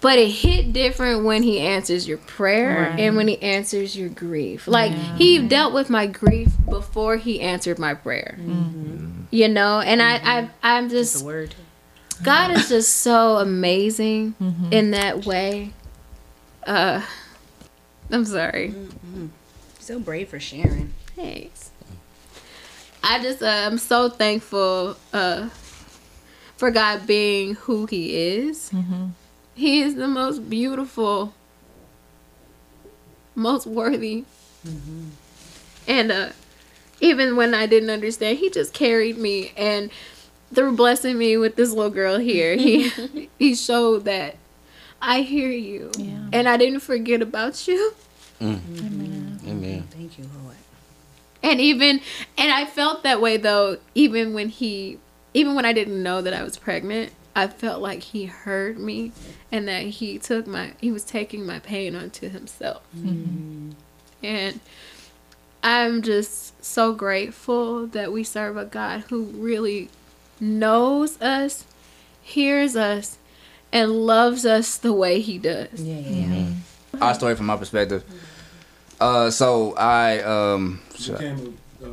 [0.02, 3.00] but it hit different when he answers your prayer Right.
[3.00, 4.68] and when he answers your grief.
[4.68, 8.38] Like he dealt with my grief before he answered my prayer.
[9.30, 9.80] You know?
[9.80, 11.54] And I, I i'm just word.
[12.24, 14.36] god is just so amazing
[14.72, 15.72] in that way.
[16.66, 17.02] Uh
[18.12, 18.74] i'm sorry.
[19.80, 20.94] So brave for sharing.
[21.16, 21.70] thanks.
[23.04, 25.50] I just uh, i'm so thankful uh
[26.58, 28.72] for god being who he is
[29.56, 31.34] he is the most beautiful
[33.36, 34.26] most worthy.
[35.88, 36.30] And uh
[37.00, 39.90] even when I didn't understand, he just carried me and
[40.54, 42.90] through blessing me with this little girl here, he
[43.40, 44.36] he showed that
[45.02, 45.92] I hear you.
[46.34, 47.94] And I didn't forget about you.
[49.48, 49.88] Amen.
[49.92, 50.56] Thank you, Lord.
[51.44, 52.02] And even
[52.38, 55.00] and I felt that way though, even when he
[55.34, 59.14] even when I didn't know that I was pregnant, I felt like he heard me
[59.52, 62.84] and that he took my he was taking my pain onto himself.
[64.24, 64.60] And
[65.64, 69.90] I'm just so grateful that we serve a God who really
[70.40, 71.66] knows us,
[72.22, 73.18] hears us,
[73.72, 75.82] and loves us the way he does.
[75.82, 76.48] Yeah, yeah, yeah.
[77.00, 78.04] Our story from my perspective.
[79.00, 81.88] Uh, so I um, You came with uh,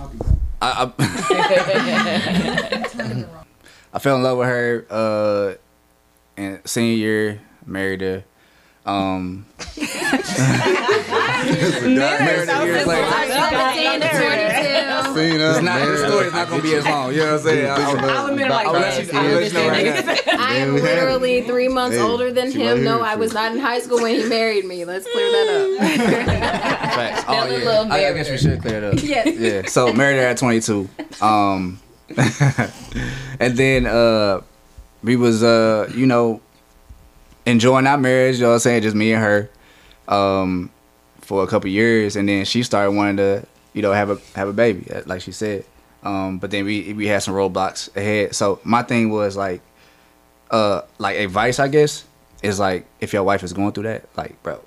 [0.00, 0.18] poppy.
[0.60, 0.92] I,
[2.98, 3.24] I,
[3.92, 5.54] I fell in love with her uh,
[6.40, 8.24] in senior year, married her.
[8.84, 9.90] Um, married
[12.48, 13.06] her years later.
[15.12, 17.12] Seen us, It's not, this married, story's not gonna be as long.
[17.12, 17.66] You know what I'm saying?
[17.70, 18.82] I- I'll, I'll admit it like I'll you, I'll
[19.34, 19.84] let you know right
[20.26, 20.42] now.
[20.42, 20.94] I am we had it.
[21.00, 22.82] literally three months Hey, older than him.
[22.82, 24.86] no, I was not in high school when he married me.
[24.86, 25.90] Let's clear that up.
[26.94, 27.24] Facts.
[27.28, 27.68] Oh Fell in yeah.
[27.68, 28.94] love, I, I guess we should clear it up.
[29.02, 29.26] Yes.
[29.38, 29.66] Yeah.
[29.68, 30.88] So married her at 22.
[31.20, 31.78] Um,
[33.40, 34.40] and then uh
[35.02, 36.40] we was uh you know
[37.46, 39.50] enjoying our marriage, you know what I'm saying, just me and her.
[40.08, 40.70] Um
[41.20, 44.48] for a couple years and then she started wanting to, you know, have a have
[44.48, 45.64] a baby, uh, like she said.
[46.02, 48.34] Um but then we we had some roadblocks ahead.
[48.34, 49.60] So my thing was like
[50.50, 52.04] uh like advice I guess
[52.42, 54.60] is like if your wife is going through that, like bro,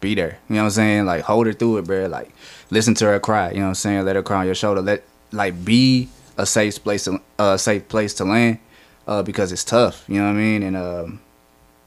[0.00, 0.38] be there.
[0.48, 1.06] You know what I'm saying?
[1.06, 2.06] Like hold her through it, bro.
[2.06, 2.30] Like
[2.70, 3.50] listen to her cry.
[3.50, 4.04] You know what I'm saying?
[4.04, 4.80] Let her cry on your shoulder.
[4.80, 6.08] Let like be
[6.42, 8.58] a safe place to uh safe place to land.
[9.06, 10.04] Uh because it's tough.
[10.08, 10.62] You know what I mean?
[10.62, 11.20] And um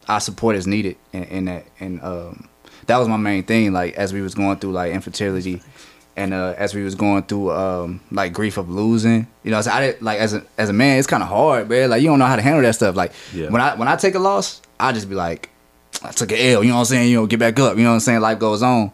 [0.08, 2.48] our support is needed in, in that and um
[2.88, 5.62] that was my main thing, like as we was going through like infertility
[6.16, 9.26] and uh as we was going through um like grief of losing.
[9.44, 11.90] You know, so I did like as a as a man it's kinda hard, man.
[11.90, 12.96] Like you don't know how to handle that stuff.
[12.96, 13.50] Like Yeah.
[13.50, 15.50] when I when I take a loss, I just be like,
[16.04, 17.10] I took an L, you know what I'm saying?
[17.10, 18.20] You know, get back up, you know what I'm saying?
[18.20, 18.92] Life goes on.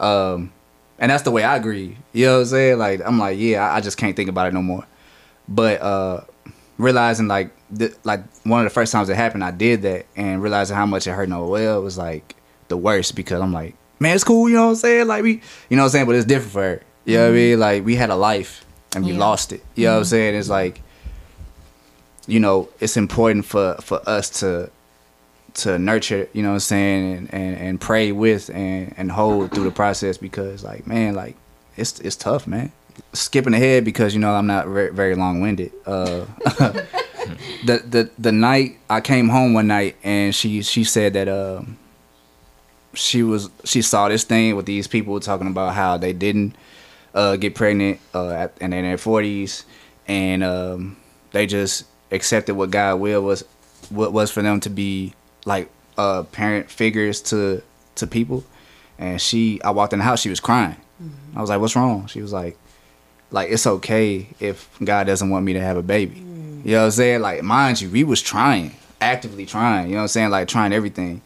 [0.00, 0.52] Um,
[0.98, 1.96] and that's the way I grieve.
[2.12, 2.78] You know what I'm saying?
[2.78, 4.84] Like I'm like, yeah, I, I just can't think about it no more.
[5.48, 6.20] But uh
[6.76, 10.42] realizing like th- like one of the first times it happened, I did that and
[10.42, 12.36] realizing how much it hurt Noel was like
[12.68, 15.06] the worst because I'm like, man, it's cool, you know what I'm saying?
[15.06, 16.82] Like we you know what I'm saying, but it's different for her.
[17.04, 17.60] You know what I mean?
[17.60, 19.18] Like we had a life and we Yeah.
[19.18, 19.62] lost it.
[19.74, 20.34] You know what I'm saying?
[20.34, 20.82] It's like
[22.26, 24.70] you know, it's important for for us to
[25.54, 29.50] to nurture, you know what I'm saying, and, and, and pray with and, and hold
[29.50, 31.36] through the process because like man, like
[31.76, 32.70] it's it's tough, man.
[33.12, 35.72] Skipping ahead because you know I'm not very, very long winded.
[35.86, 36.26] Uh,
[37.64, 41.78] the the the night I came home one night and she she said that um
[42.94, 46.56] she was she saw this thing with these people talking about how they didn't
[47.14, 49.64] uh, get pregnant uh, at, and in their forties
[50.06, 50.96] and um,
[51.32, 53.44] they just accepted what God will was
[53.90, 57.62] what was for them to be like uh, parent figures to
[57.96, 58.44] to people.
[58.98, 60.76] And she, I walked in the house, she was crying.
[61.36, 62.58] I was like, "What's wrong?" She was like,
[63.30, 66.64] "Like it's okay if God doesn't want me to have a baby." Mm.
[66.64, 67.20] You know what I'm saying?
[67.20, 69.86] Like, mind you, we was trying, actively trying.
[69.86, 70.30] You know what I'm saying?
[70.30, 71.22] Like trying everything.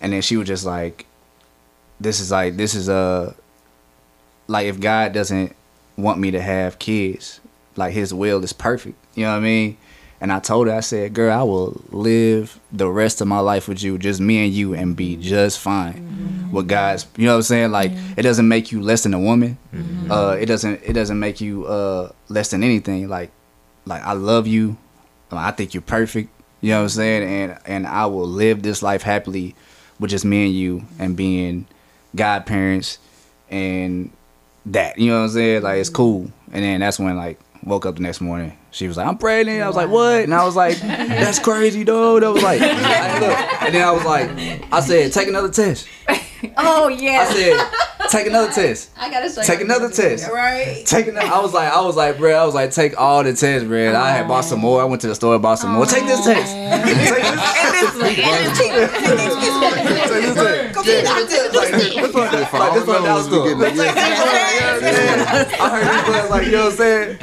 [0.00, 1.06] And then she was just like,
[2.00, 3.34] "This is like this is a
[4.48, 5.54] like if God doesn't
[5.96, 7.40] want me to have kids,
[7.76, 9.76] like His will is perfect." You know what I mean?
[10.22, 13.66] And I told her, I said, "Girl, I will live the rest of my life
[13.66, 15.22] with you, just me and you, and be mm-hmm.
[15.22, 16.52] just fine mm-hmm.
[16.52, 17.72] with God's." You know what I'm saying?
[17.72, 18.20] Like mm-hmm.
[18.20, 19.58] it doesn't make you less than a woman.
[20.08, 20.80] Uh, it doesn't.
[20.84, 23.08] It doesn't make you uh less than anything.
[23.08, 23.32] Like,
[23.84, 24.76] like I love you.
[25.32, 26.28] I think you're perfect.
[26.60, 27.22] You know what I'm saying?
[27.24, 29.56] And and I will live this life happily
[29.98, 31.66] with just me and you and being
[32.14, 32.98] godparents
[33.50, 34.12] and
[34.66, 34.98] that.
[34.98, 35.62] You know what I'm saying?
[35.62, 36.30] Like it's cool.
[36.52, 38.56] And then that's when like woke up the next morning.
[38.70, 39.62] She was like, I'm pregnant.
[39.62, 40.24] I was like, what?
[40.24, 42.24] And I was like, that's crazy, dude.
[42.24, 43.62] I was like, like, look.
[43.62, 44.30] And then I was like,
[44.72, 45.86] I said, take another test.
[46.56, 47.24] Oh yeah.
[47.28, 47.70] I said,
[48.12, 48.90] take another test.
[48.96, 50.30] I gotta show Take you another test.
[50.30, 50.84] Right.
[50.86, 51.26] Take another.
[51.26, 53.94] I was like, I was like, bro, I was like, take all the tests, bro.
[53.94, 54.82] I had bought some more.
[54.82, 55.86] I went to the store, bought some more.
[55.86, 56.52] Take this test.
[56.52, 57.92] Take this
[62.52, 63.56] like this one that was good.
[65.58, 67.18] I heard these boys like you know what I'm saying.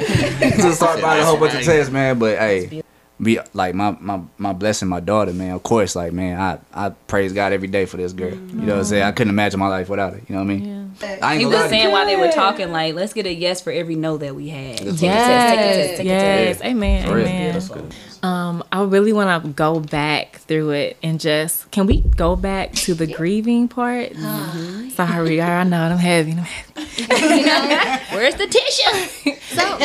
[0.58, 2.18] Just start buying a whole bunch of tests, man.
[2.18, 2.82] But hey,
[3.22, 5.52] be like my my my blessing, my daughter, man.
[5.52, 8.30] Of course, like man, I I praise God every day for this girl.
[8.30, 9.02] You know what I'm saying?
[9.02, 10.20] I couldn't imagine my life without her.
[10.26, 10.79] You know what I mean?
[11.22, 13.94] I He was saying while they were talking, like, let's get a yes for every
[13.94, 14.78] no that we had.
[14.78, 17.54] Take a test, take a Yes, test, yes, amen, For amen.
[17.54, 17.82] Yeah.
[18.22, 22.72] Um, I really want to go back through it and just can we go back
[22.74, 24.12] to the grieving part?
[24.94, 26.32] Sorry, I know I'm heavy.
[26.32, 27.36] I'm heavy.
[27.36, 29.34] You know, where's the tissue?
[29.50, 29.78] So,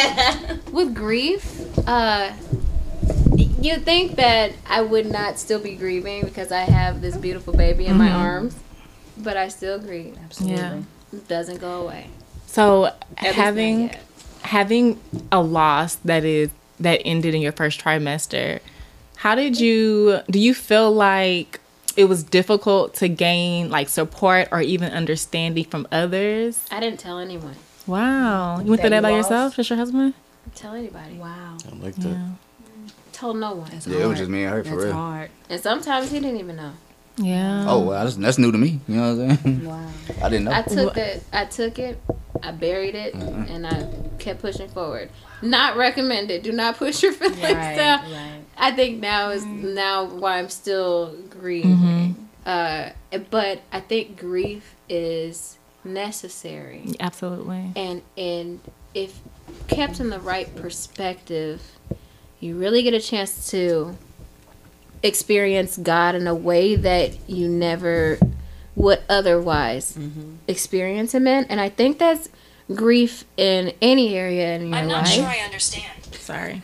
[0.71, 1.43] with grief,
[1.87, 2.33] uh,
[3.61, 7.87] you think that I would not still be grieving because I have this beautiful baby
[7.87, 8.15] in my Mhm.
[8.15, 8.55] arms,
[9.17, 10.17] but I still grieve.
[10.23, 10.81] Absolutely, Yeah.
[11.17, 12.07] It doesn't go away.
[12.47, 13.91] So least not having
[14.43, 14.99] having
[15.31, 16.49] a loss that is
[16.79, 18.59] that ended in your first trimester,
[19.17, 21.59] how did you do you feel like
[21.97, 26.65] it was difficult to gain like support or even understanding from others?
[26.71, 27.55] I didn't tell anyone.
[27.87, 28.59] Wow.
[28.59, 29.29] You went through That that by lost?
[29.29, 29.55] yourself?
[29.55, 30.13] Just your husband?
[30.45, 31.15] Didn't tell anybody.
[31.15, 31.57] Wow.
[31.71, 32.31] I like that.
[33.13, 33.71] Told no one.
[33.87, 34.93] Yeah, it was just me and her for That's real.
[34.93, 35.29] hard.
[35.49, 36.73] And sometimes he didn't even know.
[37.17, 37.65] Yeah.
[37.67, 38.79] Oh well, that's, that's new to me.
[38.87, 39.65] You know what I'm saying?
[39.65, 39.87] Wow.
[40.21, 40.51] I didn't know.
[40.51, 41.23] I took it.
[41.31, 42.01] I took it.
[42.43, 43.51] I buried it, mm-hmm.
[43.51, 43.87] and I
[44.19, 45.09] kept pushing forward.
[45.41, 46.43] Not recommended.
[46.43, 47.99] Do not push your feelings Right, down.
[48.11, 48.41] right.
[48.57, 49.73] I think now is mm-hmm.
[49.73, 51.77] now why I'm still grieving.
[51.77, 52.21] Mm-hmm.
[52.45, 52.89] Uh,
[53.31, 57.71] but I think grief is necessary, Absolutely.
[57.75, 58.59] and and
[58.93, 59.19] if
[59.67, 61.61] kept in the right perspective,
[62.39, 63.97] you really get a chance to
[65.05, 68.17] experience God in a way that you never
[68.75, 69.97] would otherwise
[70.47, 71.45] experience Him in.
[71.45, 72.29] And I think that's
[72.73, 74.81] grief in any area in your life.
[74.81, 75.13] I'm not life.
[75.13, 76.03] sure I understand.
[76.13, 76.61] Sorry.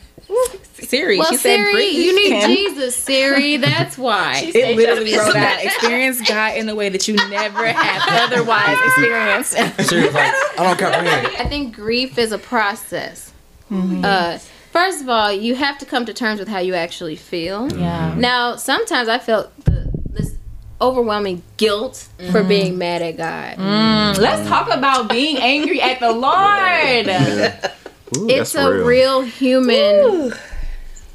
[0.73, 1.19] Siri.
[1.19, 3.57] Well, she said grief you need can- Jesus, Siri.
[3.57, 4.41] That's why.
[4.43, 9.51] It literally wrote out experience God in a way that you never have otherwise experienced.
[9.87, 11.27] Seriously, like, I don't comprehend.
[11.37, 13.33] I think grief is a process.
[13.69, 14.03] Mm-hmm.
[14.03, 14.39] Uh,
[14.71, 17.71] first of all, you have to come to terms with how you actually feel.
[17.77, 18.13] Yeah.
[18.17, 20.35] Now, sometimes I felt the, this
[20.79, 22.31] overwhelming guilt Mm-hmm.
[22.31, 23.57] for being mad at God.
[23.57, 27.07] Mm, let's talk about being angry at the Lord.
[28.17, 30.33] Ooh, it's a real, human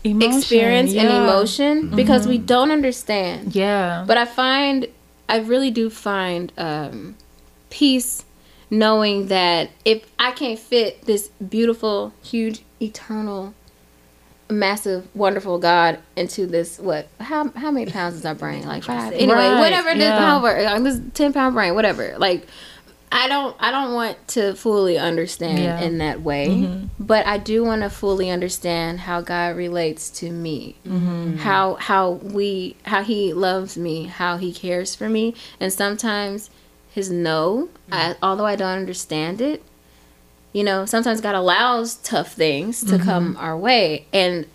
[0.05, 1.23] Emotion, experience and yeah.
[1.25, 3.55] emotion because we don't understand.
[3.55, 4.05] Yeah.
[4.07, 4.87] But I find,
[5.29, 7.17] I really do find um,
[7.71, 8.25] peace
[8.71, 13.55] knowing that if I can't fit this beautiful, huge, eternal,
[14.49, 18.67] massive, wonderful God into this, what, how how many pounds is our brain?
[18.67, 19.13] Like five?
[19.13, 20.19] Anyway, Right, whatever this, yeah.
[20.21, 22.15] however, like this 10 pound brain, whatever.
[22.19, 22.47] Like,
[23.11, 25.81] I don't I don't want to fully understand Yeah.
[25.81, 26.89] in that way, Mhm.
[26.99, 30.77] but I do want to fully understand how God relates to me.
[30.87, 31.39] Mhm.
[31.39, 36.51] How how we how he loves me, how he cares for me, and sometimes
[36.91, 39.63] his no, I, although I don't understand it,
[40.57, 43.05] you know, sometimes God allows tough things to Mhm.
[43.05, 44.07] come our way.
[44.15, 44.47] And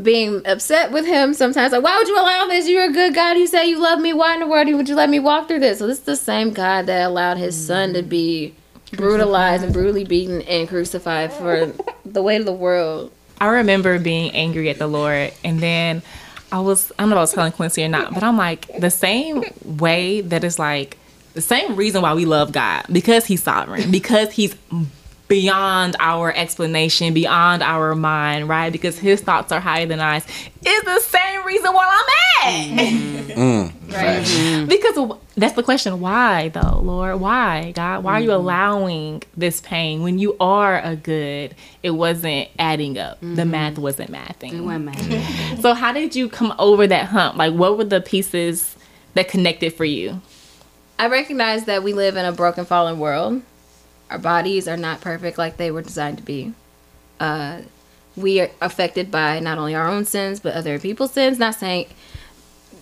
[0.00, 2.68] being upset with him sometimes like why would you allow this?
[2.68, 3.36] You're a good god.
[3.36, 4.12] You say you love me.
[4.12, 5.78] Why in the world would you let me walk through this?
[5.80, 8.54] So this is the same god that allowed his son to be
[8.92, 11.72] brutalized and brutally beaten and crucified for
[12.04, 13.10] the weight of the world.
[13.40, 16.02] I remember being angry at the Lord, and then
[16.52, 18.68] I was I don't know if I was telling Quincy or not, but I'm like
[18.78, 20.96] the same way that it's like
[21.36, 24.56] the same reason why we love God because He's sovereign, because He's
[25.28, 28.72] beyond our explanation, beyond our mind, right?
[28.72, 30.24] Because His thoughts are higher than ours.
[30.66, 32.88] Is the same reason why I'm mad.
[33.28, 33.40] Mm-hmm.
[33.40, 33.72] Mm.
[33.92, 36.00] right Because that's the question.
[36.00, 37.20] Why though, Lord?
[37.20, 38.02] Why, God?
[38.02, 38.40] Why are you mm-hmm.
[38.40, 41.54] allowing this pain when you are a good?
[41.82, 43.20] It wasn't adding up.
[43.20, 43.50] The mm-hmm.
[43.50, 44.54] math wasn't mathing.
[44.54, 45.60] It wasn't mathing.
[45.60, 47.36] So how did you come over that hump?
[47.36, 48.74] Like, what were the pieces
[49.12, 50.22] that connected for you?
[50.98, 53.42] I recognize that we live in a broken fallen world
[54.10, 56.52] our bodies are not perfect like they were designed to be
[57.18, 57.60] uh,
[58.14, 61.86] we are affected by not only our own sins but other people's sins not saying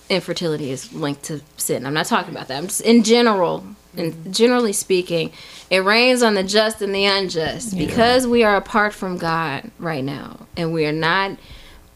[0.08, 1.86] infertility is linked to sin.
[1.86, 2.58] I'm not talking about that.
[2.58, 3.64] I'm just in general,
[3.96, 5.32] and generally speaking,
[5.70, 10.04] it rains on the just and the unjust because we are apart from God right
[10.04, 11.38] now and we are not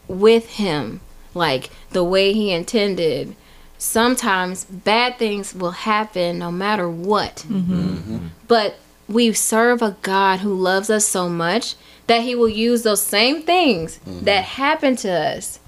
[0.07, 1.01] with him
[1.33, 3.35] like the way he intended.
[3.79, 7.45] Sometimes bad things will happen no matter what.
[7.47, 7.73] Mm-hmm.
[7.73, 8.27] Mm-hmm.
[8.47, 11.75] But we serve a God who loves us so much
[12.07, 14.25] that he will use those same things mm-hmm.
[14.25, 15.59] that happen to us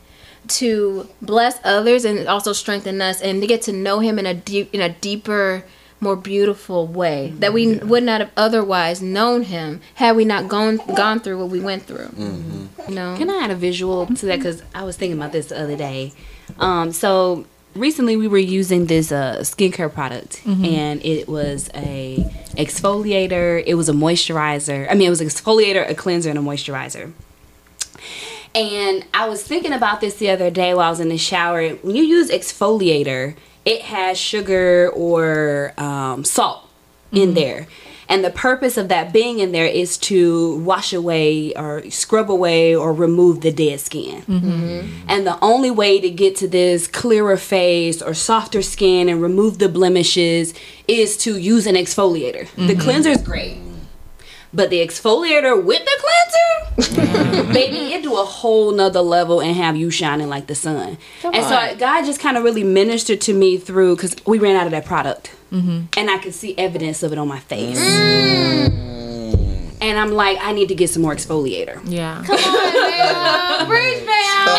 [0.48, 4.34] to bless others and also strengthen us and to get to know him in a
[4.34, 5.64] deep in a deeper
[6.02, 10.78] more beautiful way that we would not have otherwise known him had we not gone
[10.96, 12.10] gone through what we went through.
[12.18, 13.16] You know?
[13.16, 14.38] Can I add a visual to that?
[14.38, 16.12] Because I was thinking about this the other day.
[16.58, 17.46] Um, so
[17.76, 22.18] recently we were using this uh, skincare product, and it was a
[22.58, 23.64] exfoliator.
[23.66, 24.90] It was a moisturizer.
[24.90, 27.12] I mean, it was an exfoliator, a cleanser, and a moisturizer.
[28.54, 31.70] And I was thinking about this the other day while I was in the shower.
[31.70, 36.68] When you use exfoliator, it has sugar or um, salt
[37.14, 37.68] in there.
[38.12, 42.76] And the purpose of that being in there is to wash away or scrub away
[42.76, 44.24] or remove the dead skin.
[44.24, 45.06] Mm-hmm.
[45.08, 49.60] And the only way to get to this clearer face or softer skin and remove
[49.60, 50.54] the blemishes
[50.90, 52.54] is to use an exfoliator.
[52.56, 52.82] The mm-hmm.
[52.82, 53.58] cleanser is great.
[54.54, 59.78] But the exfoliator with the cleanser, baby, it do a whole nother level and have
[59.78, 60.98] you shining like the sun.
[61.24, 61.76] and so.
[61.78, 64.84] God just kind of really ministered to me through because we ran out of that
[64.84, 65.82] product, Mm-hmm.
[65.98, 67.78] and I could see evidence of it on my face.
[67.80, 69.72] Mm.
[69.82, 71.82] And I'm like, I need to get some more exfoliator.
[71.84, 72.24] Yeah.
[72.26, 73.68] Come And
[74.48, 74.51] so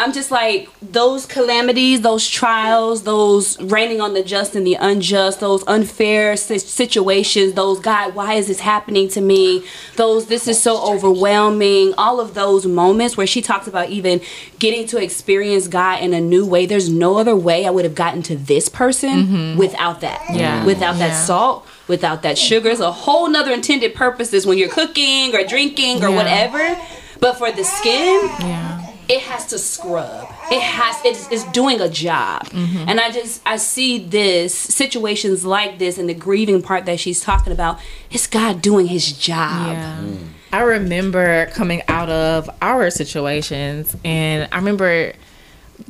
[0.00, 5.40] I'm just like those calamities, those trials, those raining on the just and the unjust,
[5.40, 9.62] those unfair situations, those God, why is this happening to me?
[9.96, 11.92] Those this is so overwhelming.
[11.98, 14.22] All of those moments where she talks about even
[14.58, 16.64] getting to experience God in a new way.
[16.64, 19.58] There's no other way I would have gotten to this person mm-hmm.
[19.58, 20.24] without that.
[20.32, 20.64] Yeah.
[20.64, 21.24] Without that Yeah.
[21.24, 22.70] salt, without that sugar.
[22.70, 26.16] It's a whole nother intended purposes when you're cooking or drinking or Yeah.
[26.16, 26.80] whatever.
[27.20, 28.89] But for the skin, Yeah.
[29.10, 30.28] It has to scrub.
[30.52, 32.44] It has it's, it's doing a job.
[32.44, 32.88] Mm-hmm.
[32.88, 37.20] And I just I see this situations like this and the grieving part that she's
[37.20, 37.80] talking about.
[38.10, 39.72] It's God doing his job.
[39.72, 40.04] Yeah.
[40.52, 45.12] I remember coming out of our situations, and I remember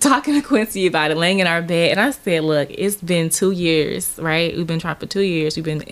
[0.00, 3.28] talking to Quincy about it, laying in our bed, and I said, "Look, it's been
[3.28, 4.56] two years, right?
[4.56, 5.56] We've been trying for two years.
[5.56, 5.84] We've been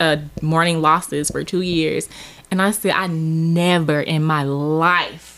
[0.00, 2.08] uh, mourning losses for two years,
[2.50, 5.37] And I said, I never in my life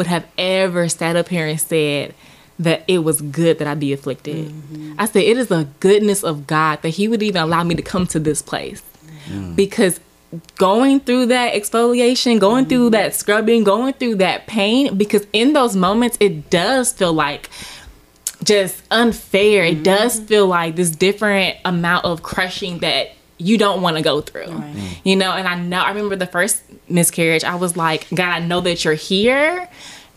[0.00, 2.14] would have ever sat up here and said
[2.58, 4.48] that it was good that I be afflicted.
[4.48, 4.94] Mm-hmm.
[4.98, 7.82] I said, it is the goodness of God that He would even allow me to
[7.82, 8.82] come to this place.
[9.26, 9.56] Mm.
[9.56, 10.00] Because
[10.56, 12.92] going through that exfoliation, going through mm-hmm.
[12.92, 17.50] that scrubbing, going through that pain, because in those moments, it does feel like
[18.42, 19.64] just unfair.
[19.64, 20.28] It does mm-hmm.
[20.28, 24.46] feel like this different amount of crushing that you don't want to go through.
[24.46, 25.00] Mm.
[25.04, 28.38] You know, and I know I remember the first miscarriage, I was like, God, I
[28.40, 29.68] know that you're here,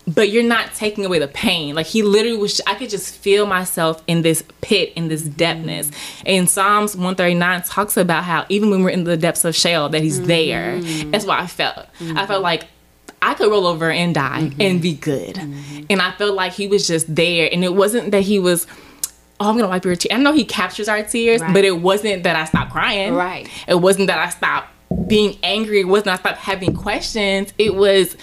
[0.08, 1.76] but you're not taking away the pain.
[1.76, 5.88] Like he literally was I could just feel myself in this pit, in this depthness.
[5.88, 6.24] Mm.
[6.26, 10.02] And Psalms 139 talks about how even when we're in the depths of Sheol, that
[10.02, 10.80] he's there.
[10.80, 11.12] Mm.
[11.12, 11.78] That's what I felt.
[11.78, 12.44] I felt mm-hmm.
[12.44, 12.66] like
[13.22, 14.78] I could roll over and die and mm-hmm.
[14.80, 15.36] be good.
[15.36, 15.86] Mm-hmm.
[15.90, 17.50] And I felt like he was just there.
[17.52, 18.68] And it wasn't that he was,
[19.44, 20.18] oh, I'm to wipe your tears.
[20.18, 21.54] I know he captures our tears, Right.
[21.54, 23.14] but it wasn't that I stopped crying.
[23.14, 23.48] Right.
[23.68, 24.70] It wasn't that I stopped
[25.08, 25.82] being angry.
[25.82, 27.54] It wasn't I stopped having questions.
[27.58, 28.16] It was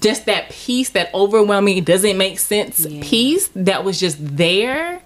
[0.00, 5.00] just that peace, that overwhelming, doesn't make sense peace that was just there.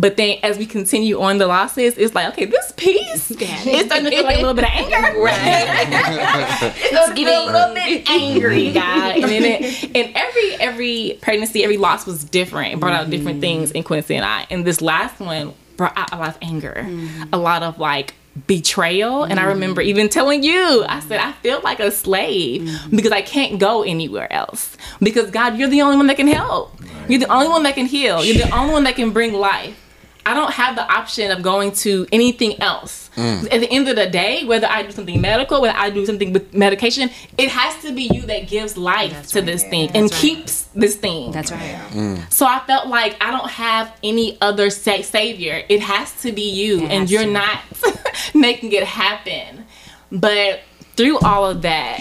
[0.00, 4.06] But then as we continue on the losses, it's like, okay, this peace it's starting
[4.06, 4.96] to feel like a little bit of anger.
[5.20, 5.86] Right.
[6.76, 9.16] it's to a little bit angry, God.
[9.16, 12.74] And then it, and every every pregnancy, every loss was different.
[12.74, 13.40] It brought out different mm-hmm.
[13.40, 14.46] things in Quincy and I.
[14.48, 16.74] And this last one brought out a lot of anger.
[16.78, 17.34] Mm-hmm.
[17.34, 18.14] A lot of like
[18.46, 19.24] betrayal.
[19.24, 19.48] And I mm-hmm.
[19.50, 23.82] remember even telling you, I said, I feel like a slave because I can't go
[23.82, 24.76] anywhere else.
[25.00, 26.80] Because God, you're the only one that can help.
[27.08, 28.24] You're the only one that can heal.
[28.24, 29.89] You're the only one that can bring life.
[30.26, 33.10] I don't have the option of going to anything else.
[33.16, 33.52] Mm.
[33.52, 36.32] At the end of the day, whether I do something medical, whether I do something
[36.32, 40.64] with medication, it has to be you that gives life to this thing and keeps
[40.74, 41.32] this thing.
[41.32, 41.80] That's right.
[41.90, 42.32] Mm.
[42.32, 45.62] So I felt like I don't have any other sa- savior.
[45.68, 47.30] It has to be you, It and you're to.
[47.30, 47.60] not
[48.34, 49.64] making it happen.
[50.12, 50.60] But
[50.96, 52.00] through all of that,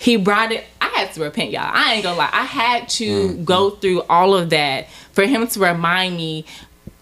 [0.00, 0.64] he brought it.
[0.80, 1.70] I had to repent, y'all.
[1.72, 2.30] I ain't gonna lie.
[2.32, 3.44] I had to mm-hmm.
[3.44, 6.46] go through all of that for him to remind me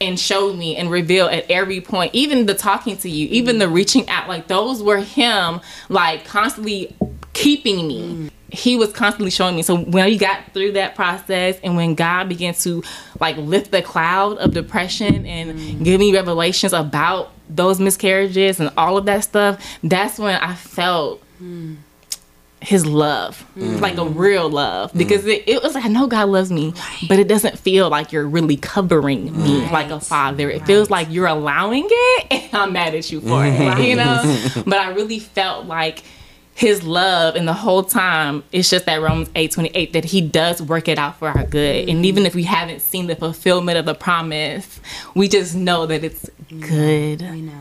[0.00, 3.68] and show me and reveal at every point, even the talking to you, even the
[3.68, 6.94] reaching out, like those were him, like constantly
[7.32, 8.30] keeping me.
[8.50, 9.62] He was constantly showing me.
[9.62, 12.82] So when we got through that process and when God began to
[13.20, 15.84] like lift the cloud of depression and mm.
[15.84, 21.22] give me revelations about those miscarriages and all of that stuff, that's when I felt
[21.42, 21.76] mm.
[22.60, 26.50] His love, like a real love, because it, it was like I know God loves
[26.50, 26.74] me,
[27.08, 30.50] but it doesn't feel like you're really covering me like a father.
[30.50, 34.22] It feels like you're allowing it, and I'm mad at you for it, you know.
[34.66, 36.02] but I really felt like
[36.54, 40.20] his love, and the whole time it's just that Romans eight twenty eight that he
[40.20, 43.78] does work it out for our good, and even if we haven't seen the fulfillment
[43.78, 44.80] of the promise,
[45.14, 47.22] we just know that it's good.
[47.22, 47.60] I know.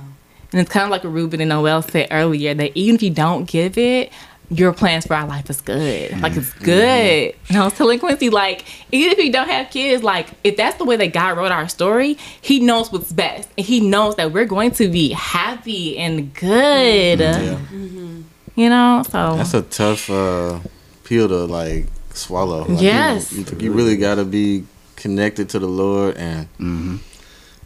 [0.51, 3.09] And it's kind of like what Ruben and Noel said earlier that even if you
[3.09, 4.11] don't give it,
[4.49, 6.19] your plans for our life is good.
[6.21, 6.63] Like it's mm.
[6.63, 7.35] good.
[7.49, 10.77] And I was telling Quincy, like, even if you don't have kids, like if that's
[10.77, 13.49] the way that God wrote our story, he knows what's best.
[13.57, 17.19] And he knows that we're going to be happy and good.
[17.19, 18.23] Mm,
[18.55, 18.63] yeah.
[18.63, 19.03] You know?
[19.09, 20.59] So That's a tough uh,
[21.03, 22.61] pill to like swallow.
[22.61, 23.33] Like, you- Yes.
[23.33, 24.63] you, you really got to be
[24.95, 26.95] connected to the Lord and mm-hmm.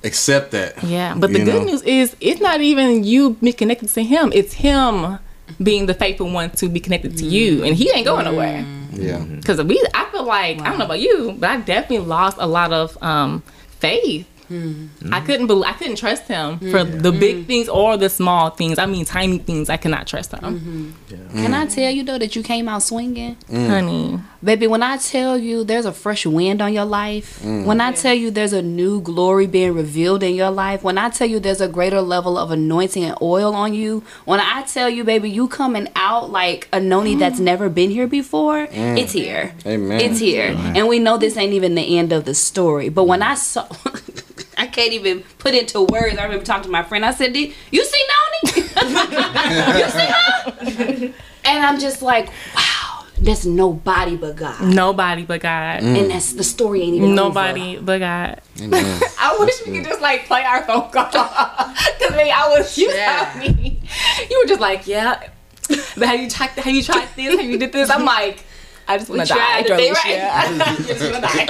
[0.03, 0.83] accept that.
[0.83, 4.31] Yeah, but the you good news is it's not even you be connected to him.
[4.33, 5.19] It's him
[5.61, 8.65] being the faithful one to be connected to you, and he ain't going nowhere.
[8.91, 9.19] Yeah.
[9.23, 12.47] Because we, I feel like I don't know about you, but I definitely lost a
[12.47, 13.41] lot of um,
[13.79, 14.27] faith.
[14.51, 15.25] I mm-hmm.
[15.25, 16.99] couldn't believe, I couldn't trust him for mm-hmm.
[16.99, 17.47] the big mm-hmm.
[17.47, 18.77] things or the small things.
[18.77, 19.69] I mean, tiny things.
[19.69, 20.95] I could not trust him,
[21.33, 21.73] Can I mm.
[21.73, 23.37] tell you though that you came out swinging?
[23.49, 23.67] Mm.
[23.67, 24.19] honey.
[24.43, 27.65] Baby, when I tell you there's a fresh wind on your life, mm.
[27.65, 31.09] when I tell you there's a new glory being revealed in your life, when I
[31.09, 34.89] tell you there's a greater level of anointing and oil on you, when I tell
[34.89, 39.53] you, baby, you coming out like a noni that's never been here before, it's here.
[39.65, 40.01] Amen.
[40.01, 40.55] It's here.
[40.57, 42.89] And we know this ain't even the end of the story.
[42.89, 43.67] But when I saw
[44.57, 46.17] I can't even put into words.
[46.17, 47.05] I remember talking to my friend.
[47.05, 48.63] I said, "Did you see Noni?
[49.79, 54.61] you see her?" And I'm just like, wow, there's nobody but God.
[54.63, 55.81] Nobody but God.
[55.81, 55.99] Mm.
[55.99, 58.41] And that's the story ain't even Nobody but God.
[58.61, 59.01] Amen.
[59.19, 61.05] I wish we could just like play our phone call.
[61.11, 63.37] Cause maybe I was you yeah.
[63.39, 63.81] me.
[64.29, 65.29] You were just like, yeah.
[65.67, 67.39] But have you tried have you tried this?
[67.39, 67.89] Have you did this?
[67.89, 68.43] I'm like,
[68.95, 69.35] I just wanna die.
[69.35, 70.05] tried to be right.
[70.07, 70.31] Yeah.
[70.33, 71.45] I just wanna die.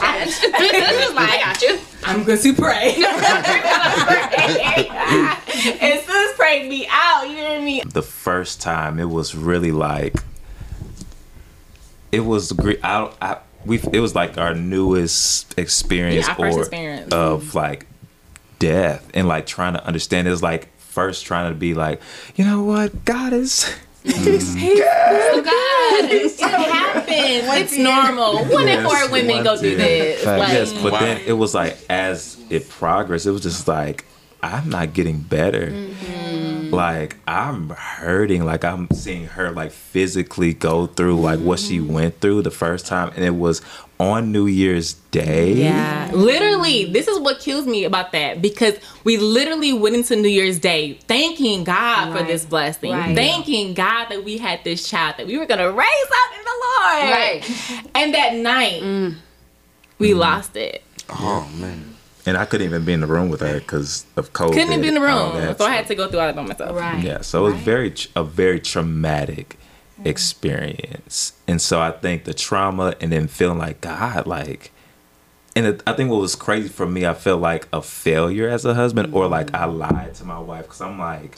[0.00, 0.30] I understand.
[1.00, 1.78] Just like, I got you.
[2.04, 2.94] I'm going to pray.
[5.80, 7.28] and sis prayed me out.
[7.28, 7.82] You hear me?
[7.86, 10.16] the first time it was really like
[12.10, 16.60] it was great I, I we it was like our newest experience Yeah, our or
[16.60, 17.12] experience.
[17.12, 17.86] of like
[18.58, 22.00] death and like trying to understand it was like first trying to be like,
[22.36, 23.74] you know what, God is.
[24.04, 27.72] Oh God, it happens.
[27.72, 28.44] It's normal.
[28.46, 30.24] One in four women go through this.
[30.24, 34.04] Like, yes, but then it was like as it progressed, it was just like
[34.42, 35.68] I'm not getting better.
[35.70, 36.70] Mm-hmm.
[36.74, 38.44] Like I'm hurting.
[38.44, 41.92] Like I'm seeing her like physically go through like what she Mm-hmm.
[41.92, 43.60] went through the first time, and it was
[44.02, 45.52] on New Year's Day.
[45.52, 48.74] Yeah, literally, this is what kills me about that because
[49.04, 53.14] we literally went into New Year's Day thanking God for this blessing, Right.
[53.14, 56.58] thanking God that we had this child that we were gonna raise up in the
[56.64, 57.10] Lord.
[57.10, 57.90] Right.
[57.94, 59.14] And that night, mm.
[59.98, 60.82] we lost it.
[61.08, 61.94] Oh man.
[62.24, 64.52] And I couldn't even be in the room with her because of COVID.
[64.52, 66.42] Couldn't even be in the room, so I had to go through all that by
[66.42, 66.76] myself.
[66.76, 67.02] Right.
[67.02, 69.58] Yeah, so it was very a very traumatic
[70.04, 74.72] experience, and so I think the trauma and then feeling like God, like,
[75.54, 78.64] and it, I think what was crazy for me, I felt like a failure as
[78.64, 79.56] a husband, or like mm-hmm.
[79.56, 81.36] I lied to my wife because I'm like,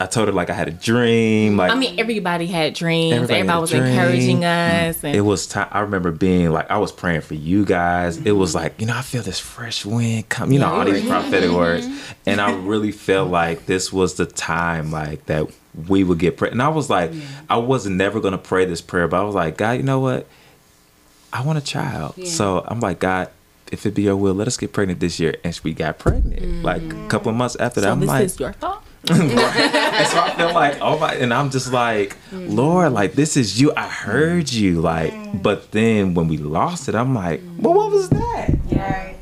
[0.00, 3.14] I told her like I had a dream, like I mean, everybody had dreams.
[3.14, 3.84] Everybody Everybody, had was dream.
[3.84, 4.88] encouraging mm.
[4.88, 5.68] us, and it was time.
[5.70, 8.16] I remember being like, I was praying for you guys.
[8.18, 8.64] It was mm-hmm.
[8.64, 10.50] like, you know, I feel this fresh wind come.
[10.50, 11.10] You know, all these mm-hmm.
[11.10, 11.86] prophetic words,
[12.26, 15.48] and I really felt like this was the time, like that
[15.88, 16.60] we would get pregnant.
[16.60, 17.12] And I was like,
[17.48, 20.26] I was never gonna pray this prayer, but I was like, God, you know what?
[21.32, 22.26] I want a child.
[22.26, 23.30] So I'm like, God.
[23.72, 25.34] If it be your will, let us get pregnant this year.
[25.42, 26.40] And we got pregnant.
[26.40, 26.62] Mm.
[26.62, 28.84] Like a couple of months after that, so I'm this like, is your fault.
[29.10, 32.54] and so I feel like, oh my, and I'm just like, mm.
[32.54, 33.70] Lord, like this is you.
[33.76, 35.42] I heard you, like, mm.
[35.42, 38.50] but then when we lost it, I'm like, well, what was that?
[38.70, 39.16] Right.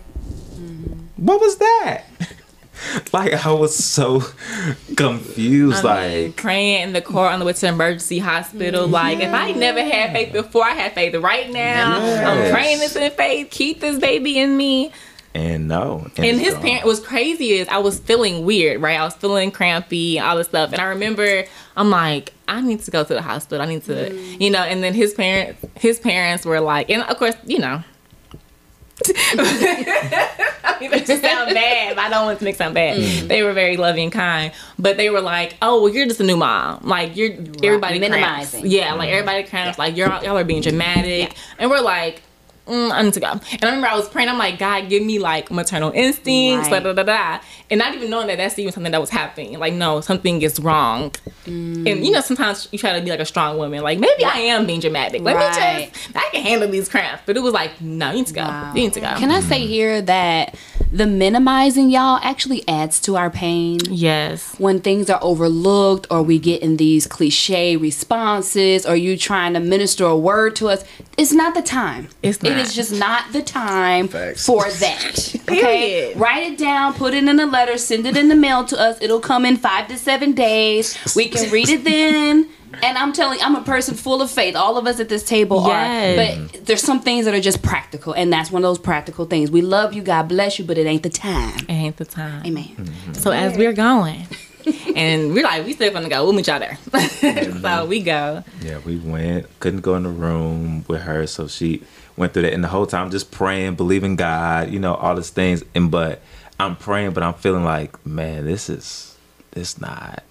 [0.55, 1.25] Mm-hmm.
[1.27, 2.05] What was that?
[3.13, 4.23] like I was so
[4.97, 5.85] confused.
[5.85, 8.85] I mean, like, praying in the car on the way to the emergency hospital.
[8.85, 8.93] Mm-hmm.
[8.93, 11.97] Like, if I never had faith before, I had faith right now.
[11.97, 13.49] I'm praying this in faith.
[13.51, 14.93] Keep this baby in me.
[15.35, 16.63] and no, And it's his gone.
[16.63, 19.01] parent was crazy is I was feeling weird, right?
[19.01, 20.73] I was feeling crampy, all this stuff.
[20.73, 21.45] And I remember
[21.77, 23.63] I'm like, I need to go to the hospital.
[23.63, 24.41] I need to, mm.
[24.41, 27.83] you know, and then his parents his parents were like, and of course, you know.
[29.09, 31.97] I mean, that just sound bad.
[31.97, 32.99] but I don't want to make sound bad.
[32.99, 33.29] Mm.
[33.29, 36.25] They were very loving and kind, but they were like, "Oh, well, you're just a
[36.25, 36.81] new mom.
[36.83, 37.33] Like you're
[37.63, 38.61] everybody minimizing.
[38.61, 38.63] Mm.
[38.63, 38.75] cramps.
[38.75, 39.79] Yeah, like everybody cramps.
[39.79, 42.23] Like you're y'all are being dramatic, and we're like,
[42.67, 43.29] mm, I need to go.
[43.31, 44.29] And I remember I was praying.
[44.29, 46.83] I'm like, God, give me like maternal instincts, Right.
[46.83, 47.45] da da da da.
[47.71, 49.59] And not even knowing that that's even something that was happening.
[49.59, 51.13] Like, no, something is wrong.
[51.47, 53.83] And you know, sometimes you try to be like a strong woman.
[53.83, 55.23] Like, maybe I am being dramatic.
[55.23, 55.91] Let Right.
[55.91, 57.23] me just, I can handle these cramps.
[57.27, 58.43] But it was like, no, you need to go.
[58.43, 58.73] Wow.
[58.75, 59.15] You need to go.
[59.17, 60.55] Can I say here that
[60.93, 63.81] the minimizing y'all actually adds to our pain?
[63.89, 64.55] Yes.
[64.59, 69.61] When things are overlooked or we get in these cliche responses or you trying to
[69.61, 70.85] minister a word to us,
[71.17, 72.09] it's not the time.
[72.23, 72.67] It's It not.
[72.67, 74.47] is just not the time Facts.
[74.47, 75.39] for that.
[75.53, 75.61] Okay?
[75.61, 76.17] Period.
[76.19, 78.97] Write it down, put it in a letter, send it in the mail to us.
[79.03, 80.97] It'll come in five to seven days.
[81.17, 82.49] We can read it then.
[82.83, 84.57] And I'm telling I'm a person full of faith.
[84.57, 86.19] All of us at this table Yes.
[86.19, 86.51] are.
[86.51, 88.13] But there's some things that are just practical.
[88.15, 89.51] And that's one of those practical things.
[89.51, 91.59] We love you, God bless you, but it ain't the time.
[91.69, 92.47] It ain't the time.
[92.47, 92.65] Amen.
[92.65, 93.13] Mm-hmm.
[93.15, 94.27] So as we're going,
[94.97, 96.25] and we're like, we still gonna go.
[96.25, 96.77] We'll meet y'all there.
[96.85, 97.89] so mm-hmm.
[97.89, 98.45] we go.
[98.61, 99.47] Yeah, we went.
[99.61, 101.83] Couldn't go in the room with her, so she
[102.17, 102.53] went through that.
[102.53, 105.63] And the whole time, just praying, believing God, you know, all these things.
[105.75, 106.21] And but
[106.59, 109.17] I'm praying, but I'm feeling like, man, this is
[109.53, 110.23] this not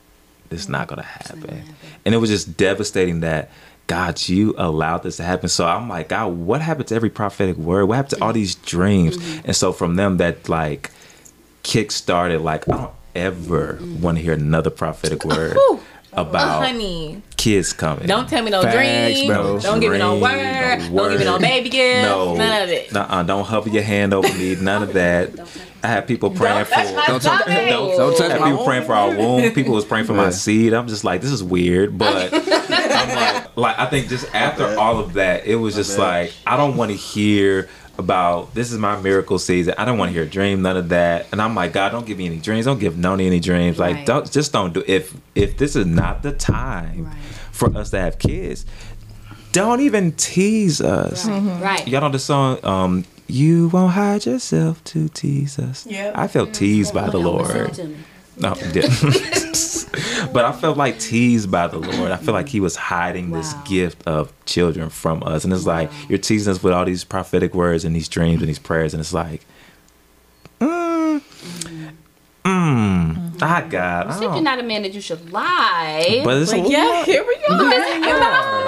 [0.49, 1.63] this not gonna happen.
[2.05, 3.49] And it was just devastating that.
[3.87, 5.49] God, you allowed this to happen.
[5.49, 7.85] So I'm like, God, what happened to every prophetic word?
[7.85, 8.35] What happened to all mm-hmm.
[8.35, 9.17] these dreams?
[9.17, 9.47] Mm-hmm.
[9.47, 10.91] And so from them, that like
[11.63, 14.01] kick started, like, I don't ever mm-hmm.
[14.01, 15.57] want to hear another prophetic word
[16.13, 18.05] about honey, kids coming.
[18.07, 19.27] don't tell me no Facts, dream.
[19.27, 19.59] bro.
[19.59, 20.79] Don't give me no Dream, word.
[20.91, 22.01] no Don't give me no baby gift.
[22.03, 22.91] No, None of it.
[22.91, 24.55] Nuh-uh, don't hover your hand over me.
[24.55, 25.31] None of that.
[25.83, 26.71] I had people praying for.
[26.75, 27.69] touch my Don't touch- stomach.
[27.69, 29.51] Don't, Don't touch I had people praying for our womb.
[29.53, 30.73] People was praying for my seed.
[30.73, 34.99] I'm just like, this is weird, but I'm like, like I think just after all
[34.99, 37.67] of that, it was just like I don't want to hear
[38.01, 39.73] about this is my miracle season.
[39.77, 41.27] I don't want to hear a dream, none of that.
[41.31, 42.65] And I'm like, God, don't give me any dreams.
[42.65, 43.79] Don't give Noni any dreams.
[43.79, 44.05] Like, Right.
[44.05, 44.83] don't just don't do.
[44.85, 47.15] If if this is not the time Right.
[47.51, 48.65] for us to have kids,
[49.53, 51.25] don't even tease us.
[51.27, 51.87] Right.
[51.87, 55.85] Y'all know the song, um, You Won't Hide Yourself to Tease Us.
[55.89, 56.13] Yep.
[56.17, 57.97] I felt teased by the Listen Lord.
[58.37, 58.87] No, yeah.
[60.33, 62.11] but I felt like teased by the Lord.
[62.11, 65.43] I feel like He was hiding this gift of children from us.
[65.43, 68.49] And it's like, you're teasing us with all these prophetic words and these dreams and
[68.49, 68.93] these prayers.
[68.93, 69.45] And it's like,
[70.59, 71.21] mm,
[72.45, 76.21] mm, I got, I Said you're don't, a man that you should lie.
[76.23, 77.57] but it's Like, yeah, here we go.
[77.57, 78.60] Not I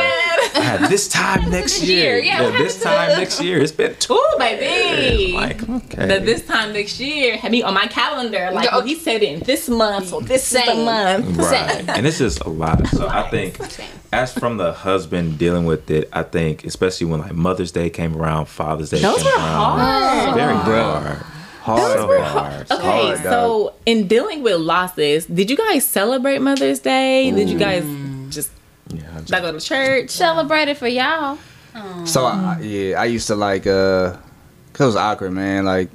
[0.80, 2.16] God, this time next year.
[2.16, 3.60] year, yeah, what this time to- next year.
[3.62, 5.24] It's been two Ooh, baby.
[5.24, 5.34] years.
[5.34, 6.08] Like, okay.
[6.08, 8.50] The this time next year, have me on my calendar.
[8.52, 10.86] Like, oh, he said it in this month, so this is the Same.
[10.86, 11.38] month.
[11.38, 11.88] Right.
[11.98, 12.86] and it's just a lot.
[12.88, 13.60] So I think
[14.12, 18.16] as from the husband dealing with it, I think especially when like Mother's Day came
[18.16, 19.80] around, Father's Day Those came were around.
[19.80, 20.36] hard.
[20.36, 21.02] Very Bruh.
[21.04, 21.18] hard.
[21.64, 22.22] Hard, So bro.
[22.24, 22.72] hard.
[22.72, 27.32] Okay, hard, so in dealing with losses, did you guys celebrate Mother's Day?
[27.32, 28.30] Did you guys mm.
[28.30, 28.52] just
[28.90, 30.10] Yeah, I go to church?
[30.10, 31.38] Celebrated for y'all.
[32.06, 34.12] So I, yeah, I used to like uh,
[34.74, 35.66] cause it was awkward, man.
[35.66, 35.90] Like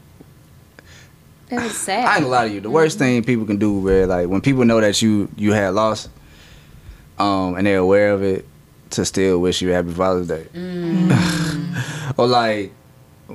[1.50, 2.14] It was I ain't sad.
[2.20, 2.60] gonna lie to you.
[2.60, 5.74] The worst thing people can do, where like when people know that you you had
[5.74, 6.08] lost,
[7.18, 8.44] um, and they're aware of it,
[8.90, 10.46] to still wish you a happy Father's Day,
[12.16, 12.72] or like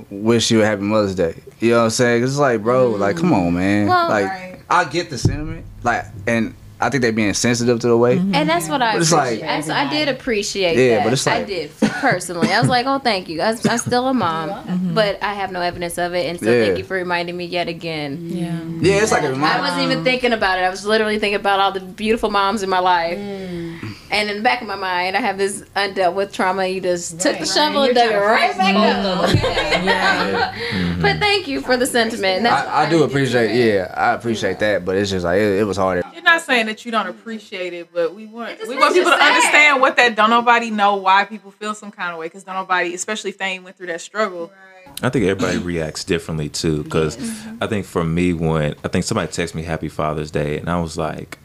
[0.10, 1.42] wish you a happy Mother's Day.
[1.60, 2.22] You know what I'm saying?
[2.24, 3.88] 'Cause it's like, bro, like come on, man.
[3.88, 4.60] Well, like right.
[4.70, 6.54] I get the sentiment, like, and
[6.86, 8.18] I think they're being sensitive to the way.
[8.18, 8.36] Mm-hmm.
[8.36, 9.72] And that's what I But it's like- appreciate.
[9.74, 11.04] I, I did appreciate Yeah, that.
[11.06, 12.52] but it's like I did personally.
[12.52, 13.42] I was like, oh, thank you.
[13.42, 14.94] I, I'm still a mom, mm-hmm.
[14.94, 16.26] but I have no evidence of it.
[16.28, 16.66] And so Yeah.
[16.66, 18.30] thank you for reminding me yet again.
[18.30, 18.60] Yeah.
[18.82, 19.58] Yeah, it's like a I reminder.
[19.58, 20.64] I wasn't even thinking about it.
[20.64, 23.18] I was literally thinking about all the beautiful moms in my life.
[23.18, 23.73] Mm.
[24.14, 26.68] And in the back of my mind, I have this undealt with trauma.
[26.68, 29.30] You just took the shovel and dug it right back up.
[29.30, 30.84] Mm-hmm.
[31.02, 32.44] But thank you for the sentiment.
[32.44, 35.64] That's I, I do appreciate, yeah, I appreciate that, but it's just like it, it
[35.66, 36.02] was hard.
[36.14, 39.12] You're not saying that you don't appreciate it, but we want we want you people
[39.12, 39.36] to sad.
[39.36, 40.16] understand what that.
[40.16, 43.38] Don't nobody know why people feel some kind of way because don't nobody, especially if
[43.38, 44.54] they ain't went through that struggle.
[45.02, 46.84] I think everybody reacts differently too.
[46.84, 47.18] Because
[47.60, 50.80] I think for me, when I think somebody texted me Happy Father's Day, and I
[50.80, 51.40] was like,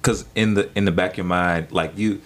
[0.00, 2.20] because in the in the back of your mind, like you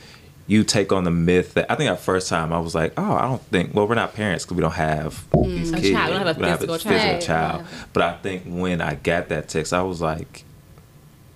[0.47, 3.15] you take on the myth that I think our first time I was like, oh,
[3.15, 3.75] I don't think.
[3.75, 5.91] Well, we're not parents because we don't have mm, these A kids.
[5.91, 6.11] child.
[6.11, 7.23] We don't have a physical child.
[7.23, 7.65] child.
[7.93, 10.45] But I think when I got that text, I was like,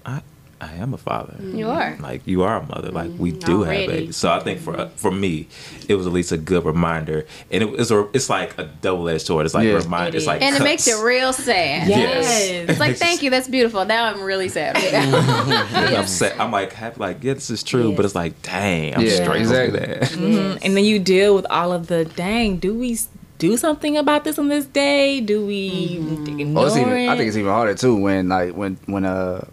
[0.05, 0.23] I
[0.59, 1.37] I am a father.
[1.43, 1.97] You are.
[2.01, 2.91] Like you are a mother.
[2.91, 3.87] Like we do have Already.
[3.87, 4.17] babies.
[4.17, 5.49] So I think for for me,
[5.87, 9.07] it was at least a good reminder, and it was a, it's like a double
[9.09, 9.45] edged sword.
[9.45, 9.75] It's like Yeah.
[9.75, 10.17] a reminder.
[10.17, 11.89] It's like and it makes it real sad.
[11.89, 12.71] Yes.
[12.71, 13.85] It's like, thank you, that's beautiful.
[13.85, 14.77] Now I'm really sad.
[15.75, 16.39] I'm sad.
[16.41, 17.01] I'm like happy.
[17.01, 19.79] Like yeah, this is true, but it's like dang, I'm Yeah, straight exactly.
[19.81, 20.17] exactly.
[20.31, 20.33] that.
[20.57, 20.65] Mhm.
[20.65, 22.57] And then you deal with all of the dang.
[22.57, 22.99] Do we
[23.39, 25.21] do something about this on this day?
[25.21, 27.09] Do we ignore Oh, it's even, it?
[27.11, 29.45] I think it's even harder too when like when when uh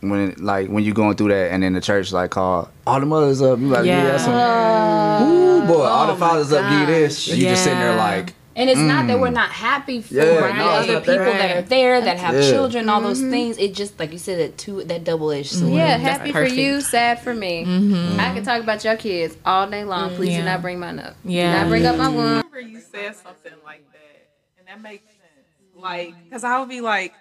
[0.00, 3.06] when like when you going through that and then the church like call all the
[3.06, 4.16] mothers up you like yeah, Yeah.
[4.16, 7.78] some Ooh, boy all the Oh my fathers up give this and you just sitting
[7.78, 9.34] there like And it's not that we're mm.
[9.34, 12.50] not happy for Yeah, the no, other people not that are there that have Yeah.
[12.50, 13.30] children, all those mm-hmm.
[13.30, 13.58] things.
[13.58, 15.72] It just like you said that two that double edged sword.
[15.72, 17.64] yeah, That's happy for you, sad for me.
[17.64, 18.20] Mm-hmm.
[18.20, 20.10] I can talk about your kids all day long.
[20.10, 21.14] Mm, Please do not bring mine up.
[21.24, 21.52] Yeah.
[21.54, 22.26] Do not bring up my I one.
[22.26, 24.28] remember you said something like that,
[24.58, 25.46] and that makes sense.
[25.76, 27.14] Like, because I would be like,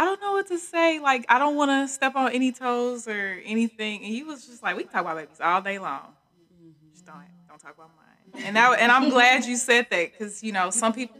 [0.00, 0.98] I don't know what to say.
[0.98, 4.02] Like, I don't want to step on any toes or anything.
[4.02, 6.14] And you was just like, we can talk about babies all day long.
[6.90, 8.42] Just don't don't talk about mine.
[8.46, 11.16] And that, and I'm glad you said that because you know some people,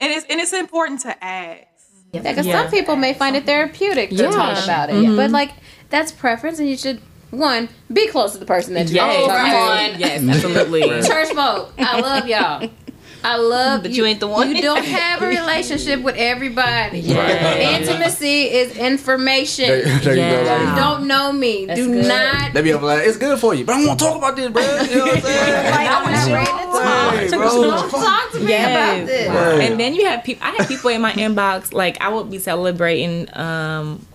[0.00, 1.66] and it's and it's important to ask.
[2.12, 2.62] Yeah, because Yeah.
[2.62, 4.30] some people may find it therapeutic to Yeah.
[4.30, 4.94] talk about it.
[4.96, 5.14] Mm-hmm.
[5.16, 5.52] But like
[5.90, 7.00] that's preference and you should
[7.30, 10.00] one, be close to the person that you're Yes, talking to.
[10.00, 10.82] yes, absolutely.
[11.02, 12.70] Church folk, I love y'all.
[13.26, 14.54] I love But you ain't the one.
[14.54, 17.00] You don't have a relationship with everybody.
[17.00, 17.88] Yes.
[17.88, 19.66] Intimacy is information.
[19.66, 21.66] there, there you go You don't know me.
[21.66, 22.06] Do good.
[22.06, 22.52] not.
[22.52, 24.36] they be up like it's good for you but I don't want to talk about
[24.36, 27.14] this bro you know what I'm saying Like, I'm not ready to talk.
[27.14, 27.28] Hey.
[27.28, 29.28] Don't talk to me about this.
[29.28, 29.70] Right.
[29.70, 30.46] And then you have people.
[30.46, 31.72] I have people in my inbox.
[31.72, 34.06] Like I would be celebrating, um,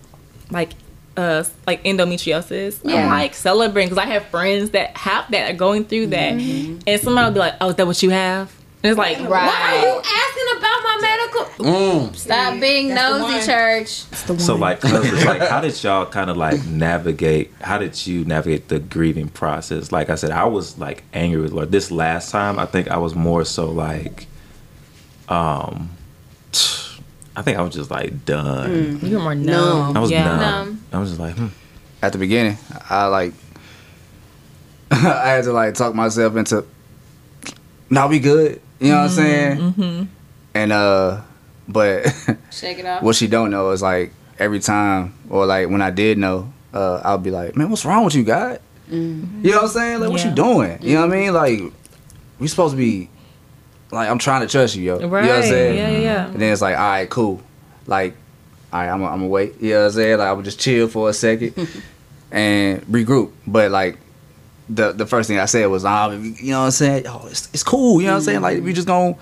[0.50, 0.70] like
[1.16, 2.80] uh, like endometriosis.
[2.82, 3.04] Yeah.
[3.04, 7.00] I'm like celebrating because I have friends that have that are going through that, and
[7.00, 9.86] somebody will be like, "Oh, is that what you have?" And it's like, Why are
[9.86, 12.14] you asking about my medical?
[12.14, 13.90] Stop being nosy, church.
[14.40, 17.52] So like, like, how did y'all kind of like navigate?
[17.60, 19.92] How did you navigate the grieving process?
[19.92, 21.70] Like I said, I was like angry with Lord.
[21.70, 24.26] This last time, I think I was more so like,
[25.28, 25.90] um,
[27.34, 29.00] I think I was just like done.
[29.00, 29.96] you were more numb.
[29.96, 30.24] I was yeah.
[30.24, 30.40] numb.
[30.40, 30.84] Numb.
[30.92, 31.48] I was just like, hmm.
[32.02, 32.58] at the beginning
[32.90, 33.32] I like
[34.90, 36.66] I had to like talk myself into
[37.88, 40.04] now we good you know what I'm saying Mm-hmm.
[40.54, 41.20] and uh
[41.68, 42.06] but
[42.50, 43.02] Shake it off.
[43.02, 47.00] what she don't know is like every time or like when I did know, uh,
[47.04, 48.60] I'll be like, man, what's wrong with you, God?
[48.90, 50.00] You know what I'm saying?
[50.00, 50.78] Like, what you doing?
[50.82, 51.32] You know what I mean?
[51.32, 51.60] Like,
[52.38, 53.08] we supposed to be
[53.90, 54.94] like, I'm trying to trust you, yo.
[54.96, 55.44] You know what I'm Right.
[55.44, 55.76] saying?
[55.76, 56.26] Yeah, yeah, yeah.
[56.26, 57.40] And then it's like, all right, cool.
[57.86, 58.14] Like,
[58.72, 59.60] all right, I'm gonna I'm gonna wait.
[59.62, 60.18] You know what I'm saying?
[60.18, 61.54] Like, I'm just chill for a second
[62.32, 63.30] and regroup.
[63.46, 63.98] But like.
[64.74, 67.06] The, the first thing I said was, um, you know what I'm saying?
[67.06, 68.00] Oh, it's, it's cool.
[68.00, 68.40] You know what I'm saying?
[68.40, 69.16] Like, we just gonna,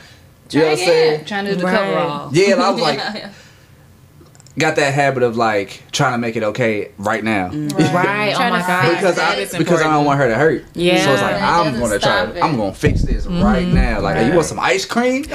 [0.50, 1.24] you know what I'm saying?
[1.24, 1.76] Trying to do the Right.
[1.76, 2.30] cover all.
[2.32, 2.98] Yeah, and I was like,
[4.58, 7.48] got that habit of like trying to make it okay right now.
[7.50, 8.34] Right.
[8.34, 8.90] Oh my god.
[8.94, 10.64] because I That is because I don't want her to hurt.
[10.74, 11.04] Yeah.
[11.04, 12.24] So it's like It I'm gonna try.
[12.30, 12.42] it.
[12.42, 14.00] I'm gonna fix this right now.
[14.00, 15.22] Like, hey, you want some ice cream?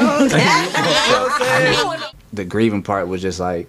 [2.33, 3.67] the grieving part was just like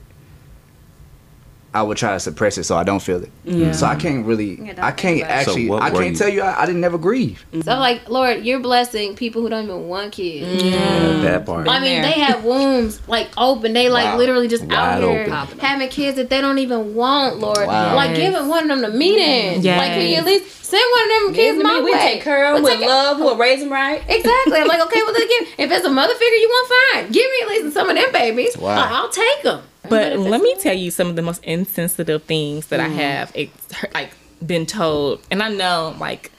[1.77, 3.31] I would try to suppress it so I don't feel it.
[3.45, 3.73] Yeah.
[3.73, 4.61] So I can't really.
[4.61, 5.45] Yeah, I can't about it.
[5.45, 5.71] So actually.
[5.73, 6.41] I can't you- tell you.
[6.43, 7.45] I, I didn't never grieve.
[7.53, 7.61] Mm-hmm.
[7.63, 10.63] So like, Lord, you're blessing people who don't even want kids.
[10.63, 10.71] Mm.
[10.71, 11.69] Yeah, that part.
[11.69, 13.73] I mean, they have wombs like open.
[13.75, 14.17] They like Wow.
[14.19, 15.59] literally just Wide out here open.
[15.59, 17.67] having kids that they don't even want, Lord.
[17.67, 17.95] Wow.
[17.95, 19.65] Like giving one of them to meetings.
[19.65, 19.79] Yes.
[19.79, 21.85] Like, can you at least send one of them kids my way?
[21.85, 21.99] we way?
[21.99, 23.19] take care of We'll with take love.
[23.19, 24.03] We'll raise them right.
[24.09, 24.59] Exactly.
[24.59, 25.49] I'm like, okay, well, then give.
[25.59, 27.13] If it's a mother figure you want, fine.
[27.13, 28.57] Give me at least some of them babies.
[28.57, 28.77] Wow.
[28.77, 29.63] Like, I'll take them.
[29.89, 32.97] But let me tell you some of the most insensitive things that I Mm-hmm.
[32.99, 34.11] have ex- like
[34.47, 36.31] been told, and I know like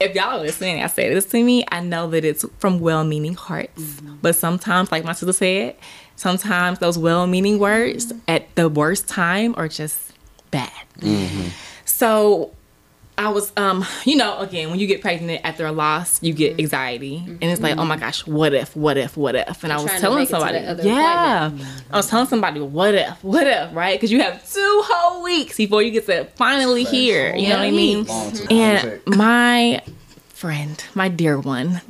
[0.00, 3.34] if y'all are listening, I say this to me, I know that it's from well-meaning
[3.34, 3.80] hearts.
[3.82, 4.16] Mm-hmm.
[4.20, 5.76] But sometimes, like my sister said,
[6.16, 10.12] sometimes those well-meaning words at the worst time are just
[10.50, 10.70] bad.
[11.84, 12.52] So
[13.18, 16.38] I was, um, you know, again, when you get pregnant after a loss, you Mm-hmm.
[16.38, 19.64] get anxiety, and it's like, oh my gosh, what if, what if, what if?
[19.64, 21.50] And I was trying to telling make it to somebody, that other yeah,
[21.90, 23.98] I was telling somebody, what if, what if, right?
[23.98, 27.64] Because you have two whole weeks before you get to finally hear, you know what
[27.64, 28.06] I mean?
[28.50, 29.82] And my
[30.28, 31.80] friend, my dear one,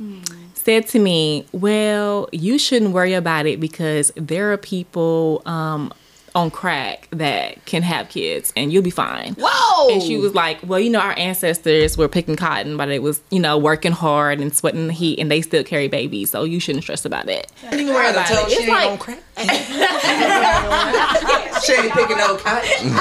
[0.53, 5.91] said to me, Well, you shouldn't worry about it because there are people um,
[6.37, 9.35] on crack that can have kids and you'll be fine.
[9.39, 9.89] Whoa!
[9.91, 13.21] And she was like, Well, you know, our ancestors were picking cotton, but it was,
[13.31, 16.59] you know, working hard and sweating the heat and they still carry babies, so you
[16.59, 17.51] shouldn't stress about it.
[17.63, 18.37] Don't even worry about it.
[18.49, 19.19] It's like, crack.
[21.63, 22.89] she ain't picking no cotton.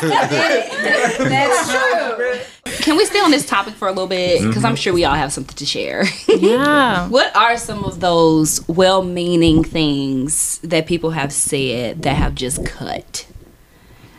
[1.28, 2.40] That's true.
[2.82, 4.42] Can we stay on this topic for a little bit?
[4.46, 6.04] Because I'm sure we all have something to share.
[6.28, 7.08] yeah.
[7.08, 13.26] what are some of those well-meaning things that people have said that have just cut?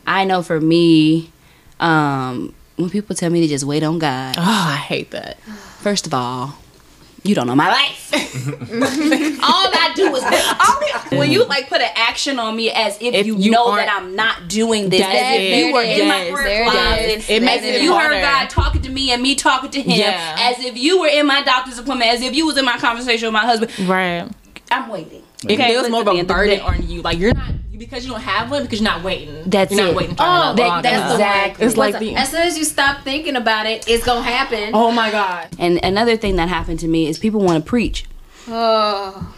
[0.08, 1.32] I know for me,
[1.80, 5.40] um, when people tell me to just wait on God, Oh, I hate that.
[5.80, 6.56] first of all,
[7.24, 8.12] you don't know my life.
[9.44, 10.24] all I do is
[11.12, 11.20] wait.
[11.20, 13.90] when you like put an action on me as if, If you, you know that
[13.90, 17.30] I'm not doing this, That's as if you were in my Yes, prayer closet.
[17.30, 18.16] It makes as it if you harder.
[18.16, 20.36] heard God talking to me and me talking to him, Yeah.
[20.40, 23.28] as if you were in my doctor's appointment, as if you was in my conversation
[23.28, 23.72] with my husband.
[23.88, 24.28] Right.
[24.72, 25.24] I'm waiting.
[25.48, 27.02] It feels more of a at the end burden of the day- on you.
[27.02, 27.52] Like you're not
[27.82, 29.44] because you don't have one because you're not waiting.
[29.50, 29.96] That's you're not it.
[29.98, 31.08] waiting for Oh, enough that- that's enough.
[31.10, 31.66] the Exactly.
[31.66, 34.70] It's like the As soon as you stop thinking about it, it's gonna happen.
[34.76, 35.48] oh my god.
[35.58, 38.06] And another thing that happened to me is people want to preach.
[38.48, 39.34] Oh.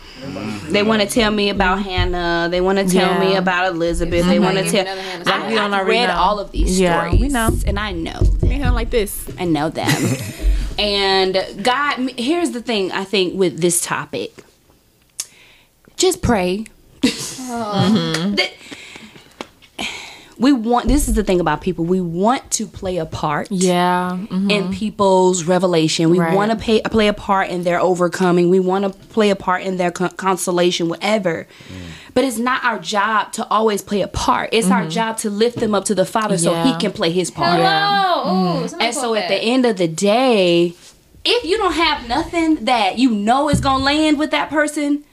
[0.70, 2.48] They want to tell me about Hannah.
[2.52, 3.20] They want to tell Yeah.
[3.20, 4.26] me about Elizabeth.
[4.26, 4.86] They want to Give me mm-hmm.
[4.86, 4.94] tell.
[4.94, 5.50] another Hannah I, story.
[5.50, 6.14] we don't I've already read know.
[6.16, 7.22] all of these Yeah, stories.
[7.22, 7.50] we know.
[7.68, 8.20] and I know.
[8.42, 9.26] Me kind of like this.
[9.40, 9.92] I know them.
[10.80, 12.92] and God, here's the thing.
[12.92, 14.34] I think with this topic,
[15.98, 16.66] just pray.
[17.04, 18.36] Mm-hmm.
[18.36, 18.54] That-
[20.38, 20.88] we want.
[20.88, 21.86] This is the thing about people.
[21.86, 24.18] We want to play a part Yeah.
[24.20, 24.52] Mm-hmm.
[24.52, 26.10] in people's revelation.
[26.10, 26.36] We Right.
[26.36, 28.50] want to pay, play a part in their overcoming.
[28.50, 31.48] We want to play a part in their con- consolation, whatever.
[31.70, 31.76] Mm.
[32.14, 34.50] But it's not our job to always play a part.
[34.52, 34.90] It's our mm-hmm.
[34.90, 37.60] job to lift them up to the Father so He can play His part.
[37.60, 38.24] Hello.
[38.24, 38.70] Ooh, mm.
[38.70, 40.74] somebody And so quote at the end of the day,
[41.26, 45.04] if you don't have nothing that you know is gonna land with that person,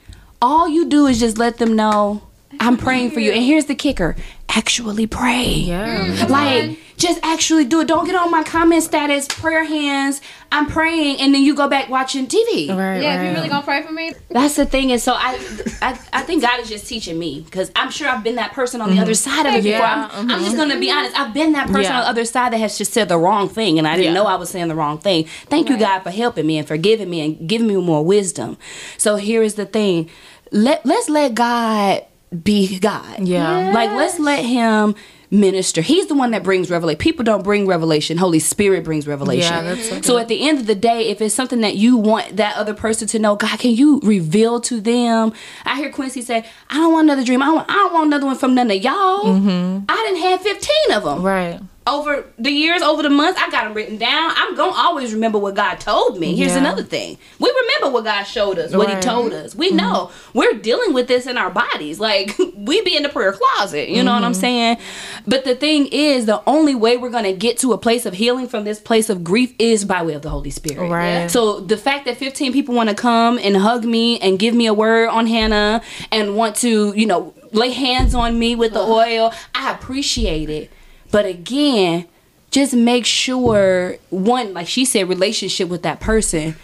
[0.41, 2.21] all you do is just let them know
[2.59, 3.31] I'm praying for you.
[3.31, 4.15] And here's the kicker:
[4.49, 5.45] actually pray.
[5.45, 6.25] Yeah.
[6.29, 7.87] Like, just actually do it.
[7.87, 10.21] Don't get on my comment status, prayer hands.
[10.51, 12.67] I'm praying, and then you go back watching TV.
[12.69, 13.01] Right.
[13.01, 13.29] Yeah, if right.
[13.29, 15.39] you really gonna pray for me, That's the thing, and so I,
[15.81, 18.81] I, I think God is just teaching me because I'm sure I've been that person
[18.81, 19.03] on the mm-hmm.
[19.03, 19.79] other side of it before.
[19.79, 20.57] Yeah, I'm, I'm just mm-hmm.
[20.57, 21.17] gonna be honest.
[21.17, 21.99] I've been that person Yeah.
[21.99, 24.21] on the other side that has just said the wrong thing, and I didn't Yeah.
[24.21, 25.25] know I was saying the wrong thing.
[25.47, 28.57] Thank you, God, for helping me and forgiving me and giving me more wisdom.
[28.97, 30.09] So here is the thing:
[30.51, 32.05] let let's let God
[32.43, 33.27] be God.
[33.27, 33.71] Yeah.
[33.73, 34.95] Like let's let Him
[35.31, 35.81] minister.
[35.81, 36.97] He's the one that brings revelation.
[36.97, 38.17] People don't bring revelation.
[38.17, 39.51] Holy Spirit brings revelation.
[39.53, 41.97] Yeah, that's so so at the end of the day, if it's something that you
[41.97, 45.33] want that other person to know, God, can you reveal to them?
[45.65, 47.41] I hear Quincy say, "I don't want another dream.
[47.41, 49.23] I, want, I don't want another one from none of y'all.
[49.23, 49.85] Mm-hmm.
[49.87, 51.59] I didn't have fifteen of them Right.
[51.87, 54.33] Over the years, over the months, I got them written down.
[54.35, 56.35] I'm gonna always remember what God told me.
[56.35, 56.59] Here's Yeah.
[56.59, 59.55] another thing: we remember what God showed us, what He told us.
[59.55, 59.77] We mm-hmm.
[59.77, 61.99] know we're dealing with this in our bodies.
[61.99, 63.89] Like we be in the prayer closet.
[63.89, 64.41] You know what I'm mm-hmm.
[64.41, 64.77] saying?
[65.25, 68.47] But the thing is, the only way we're gonna get to a place of healing
[68.47, 70.87] from this place of grief is by way of the Holy Spirit.
[70.87, 71.31] Right.
[71.31, 74.67] So the fact that 15 people want to come and hug me and give me
[74.67, 78.79] a word on Hannah and want to, you know, lay hands on me with the
[78.79, 80.71] oil, I appreciate it.
[81.11, 82.07] But again,
[82.51, 86.55] just make sure one, like she said, relationship with that person.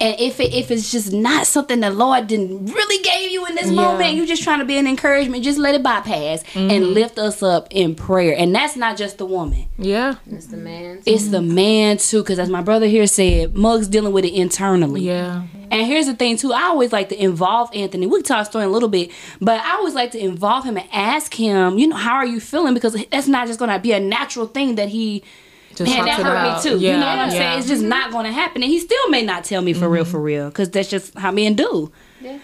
[0.00, 3.54] And if it, if it's just not something the Lord didn't really gave you in
[3.54, 6.94] this moment, you just trying to be an encouragement, just let it bypass and Mhm.
[6.94, 8.34] lift us up in prayer.
[8.36, 9.66] And that's not just the woman.
[9.78, 10.14] Yeah.
[10.30, 11.00] It's the man.
[11.04, 15.02] It's the man too, because as my brother here said, Mug's dealing with it internally.
[15.02, 15.42] Yeah.
[15.70, 18.06] And here's the thing too, I always like to involve Anthony.
[18.06, 20.78] We can talk story in a little bit, but I always like to involve him
[20.78, 22.72] and ask him, you know, how are you feeling?
[22.72, 25.22] Because that's not just gonna be a natural thing that he
[25.74, 26.64] Just man, that hurt about.
[26.64, 26.78] me too.
[26.78, 27.58] you know what I'm Yeah, saying?
[27.60, 28.62] It's just not gonna happen.
[28.62, 30.10] And he still may not tell me for real, mm-hmm.
[30.10, 30.50] for real.
[30.50, 31.92] Cause that's just how men do.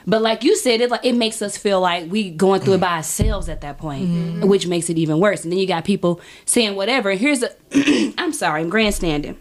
[0.06, 2.80] But like you said, it like it makes us feel like we going through it
[2.80, 4.48] by ourselves at that point, mm-hmm.
[4.48, 5.42] which makes it even worse.
[5.44, 7.10] And then you got people saying whatever.
[7.12, 7.50] Here's a,
[8.18, 9.36] I'm sorry, I'm grandstanding,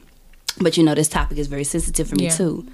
[0.59, 2.31] but you know this topic is very sensitive for me Yeah.
[2.31, 2.67] too.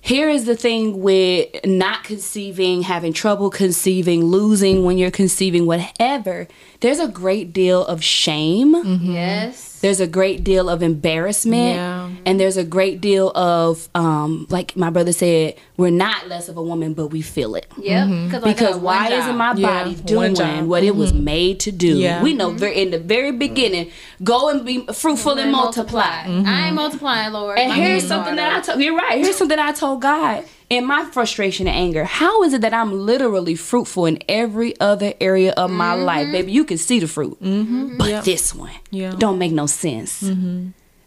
[0.00, 6.46] Here is the thing with not conceiving, having trouble conceiving, losing when you're conceiving, whatever.
[6.80, 8.72] There's a great deal of shame.
[8.74, 9.10] Mm-hmm.
[9.12, 9.75] Yes.
[9.86, 11.76] There's a great deal of embarrassment.
[11.76, 12.10] Yeah.
[12.26, 16.56] And there's a great deal of, um, like my brother said, we're not less of
[16.56, 17.66] a woman, but we feel it.
[17.78, 18.08] Yep.
[18.08, 18.30] Mm-hmm.
[18.32, 20.66] Cause I Because got why one isn't my body one doing job.
[20.66, 21.20] what it was Mhm.
[21.22, 21.98] made to do?
[21.98, 22.20] Yeah.
[22.20, 23.92] We know very in the very beginning,
[24.24, 26.24] go and be fruitful and multiply.
[26.26, 27.56] I ain't multiplying, Lord.
[27.56, 29.18] And My here's something are that I told you're right.
[29.18, 32.04] Here's something I told God in my frustration and anger.
[32.04, 36.30] How is it that I'm literally fruitful in every other area of my life?
[36.32, 37.40] Baby, you can see the fruit.
[37.42, 37.96] Mm-hmm.
[37.98, 39.12] But this one Yeah.
[39.16, 40.22] don't make no sense.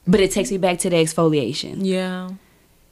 [0.07, 1.80] But it takes me back to the exfoliation.
[1.82, 2.30] Yeah.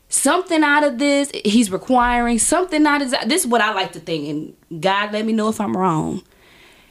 [0.09, 3.41] Something out of this, he's requiring something out of this.
[3.41, 6.22] is what I like to think, and God let me know if I'm wrong.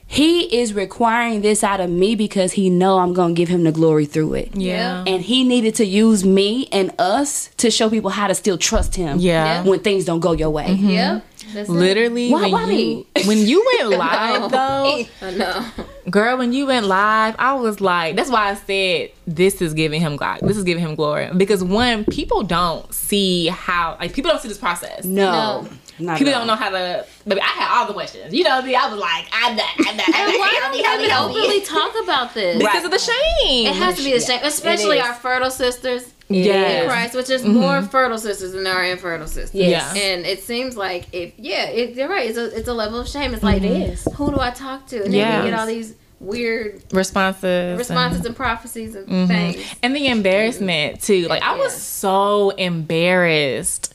[0.09, 3.73] He is requiring this out of me because he know I'm gonna give him the
[3.73, 4.55] glory through it.
[4.55, 5.03] Yeah.
[5.07, 8.95] And he needed to use me and us to show people how to still trust
[8.95, 9.19] him.
[9.19, 9.65] Yeah.
[9.65, 10.67] When things don't go your way.
[10.67, 10.91] Mm-hmm.
[10.91, 11.25] Yep.
[11.55, 11.69] That's.
[11.69, 15.67] Literally, Why- when why you when you went live though, I know.
[16.09, 20.01] girl, when you went live, I was like, that's why I said this is giving
[20.01, 20.39] him God.
[20.41, 24.49] This is giving him glory because one, people don't see how like people don't see
[24.49, 25.05] this process.
[25.05, 25.69] No.
[25.99, 27.07] Not People don't know how to.
[27.25, 28.33] Maybe I had all the questions.
[28.35, 28.75] You know me.
[28.75, 29.67] I was like, I'm not.
[29.79, 30.09] I'm not.
[30.09, 30.39] I'm And not.
[30.39, 31.39] why don't we help me.
[31.41, 32.59] openly talk about this?
[32.59, 33.67] Because of the shame.
[33.67, 36.83] It has to be the same, especially our fertile sisters Yes.
[36.83, 39.55] in Christ, which is more fertile sisters than our infertile sisters.
[39.55, 42.29] Yeah, And it seems like if yeah, it, you're right.
[42.29, 43.33] It's a it's a level of shame.
[43.33, 44.05] It's like It is.
[44.17, 44.97] who do I talk to?
[44.97, 45.45] And then Yes.
[45.45, 47.79] we get all these weird responses.
[47.79, 49.29] responses and- and prophecies and Mhm.
[49.29, 49.75] things.
[49.85, 51.29] And the embarrassment too.
[51.29, 53.95] Like I was so embarrassed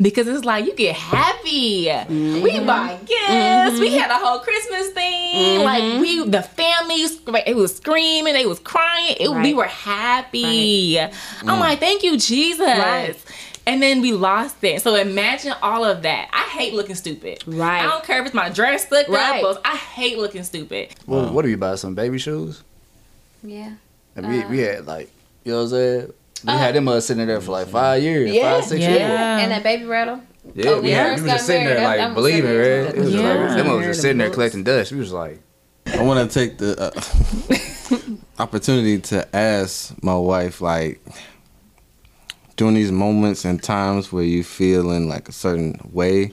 [0.00, 1.84] because it's like you get happy.
[1.84, 2.66] We mm-hmm.
[2.66, 3.80] buy gifts.
[3.80, 3.98] We mm-hmm.
[3.98, 5.62] had a whole Christmas thing.
[5.62, 6.00] Like mm-hmm.
[6.00, 7.06] we, the family,
[7.46, 8.32] it was screaming.
[8.32, 9.16] They was crying.
[9.20, 10.98] It, We were happy.
[11.00, 11.60] I'm mm.
[11.60, 13.24] like, thank you, Jesus.
[13.66, 14.80] And then we lost it.
[14.82, 16.30] So imagine all of that.
[16.32, 17.44] I hate looking stupid.
[17.46, 17.80] Right.
[17.80, 19.44] I don't care if it's my dress stuck Right.
[19.44, 19.62] up.
[19.62, 20.94] But I hate looking stupid.
[21.06, 21.74] Well, what do you buy?
[21.74, 22.62] Some baby shoes?
[23.42, 23.74] Yeah.
[24.16, 25.10] And we, we uh, had like,
[25.44, 26.12] you know what I'm saying?
[26.44, 28.54] We had them uh, sitting there for like five years, Yeah.
[28.56, 28.88] five, six Yeah.
[28.90, 29.42] years.
[29.42, 30.20] And that baby rattle.
[30.54, 32.42] Yeah, Oh, we, we had, we was just got sitting there like That- that believing,
[32.42, 32.64] seven right?
[32.66, 33.22] years It was ago.
[33.22, 33.54] like, Yeah.
[33.62, 34.34] them was just sitting there Books.
[34.36, 34.92] collecting dust.
[34.92, 35.40] We was like,
[35.86, 37.00] I want to take the uh,
[38.42, 41.00] opportunity to ask my wife, like,
[42.56, 46.32] during these moments and times where you feel in like a certain way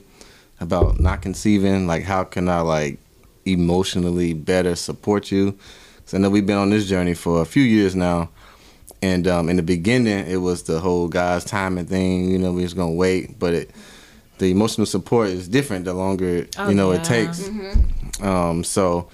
[0.60, 2.98] about not conceiving, like, how can I like
[3.44, 5.56] emotionally better support you?
[5.96, 8.30] Because I know we've been on this journey for a few years now.
[9.00, 12.30] And um, in the beginning, it was the whole God's timing thing.
[12.30, 13.70] You know, we was gonna wait, but it,
[14.38, 16.98] the emotional support is different the longer Oh, you know yeah.
[16.98, 17.48] it takes.
[18.20, 19.08] Um, so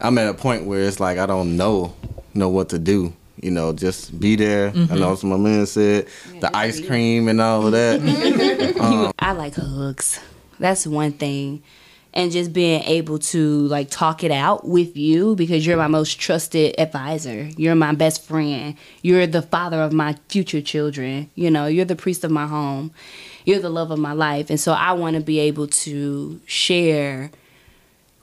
[0.00, 1.94] I'm at a point where it's like I don't know
[2.34, 3.12] know what to do.
[3.40, 4.68] You know, just be there.
[4.68, 6.06] I know what my man said,
[6.40, 8.76] the ice cream and all of that.
[8.80, 10.20] um, I like hugs.
[10.60, 11.62] That's one thing.
[12.14, 16.20] And just being able to like talk it out with you because you're my most
[16.20, 17.48] trusted advisor.
[17.56, 18.76] You're my best friend.
[19.00, 21.30] You're the father of my future children.
[21.34, 22.92] You know, you're the priest of my home.
[23.46, 24.50] You're the love of my life.
[24.50, 27.30] And so I want to be able to share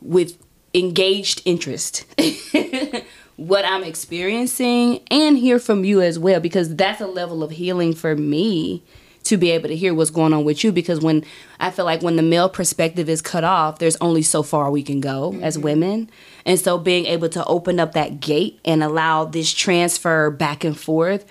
[0.01, 0.37] with
[0.73, 2.05] engaged interest
[3.35, 7.93] what I'm experiencing and hear from you as well because that's a level of healing
[7.93, 8.83] for me
[9.29, 11.23] to be able to hear what's going on with you because when
[11.59, 14.81] I feel like when the male perspective is cut off, there's only so far we
[14.81, 16.09] can go as women.
[16.45, 20.77] And so being able to open up that gate and allow this transfer back and
[20.77, 21.25] forth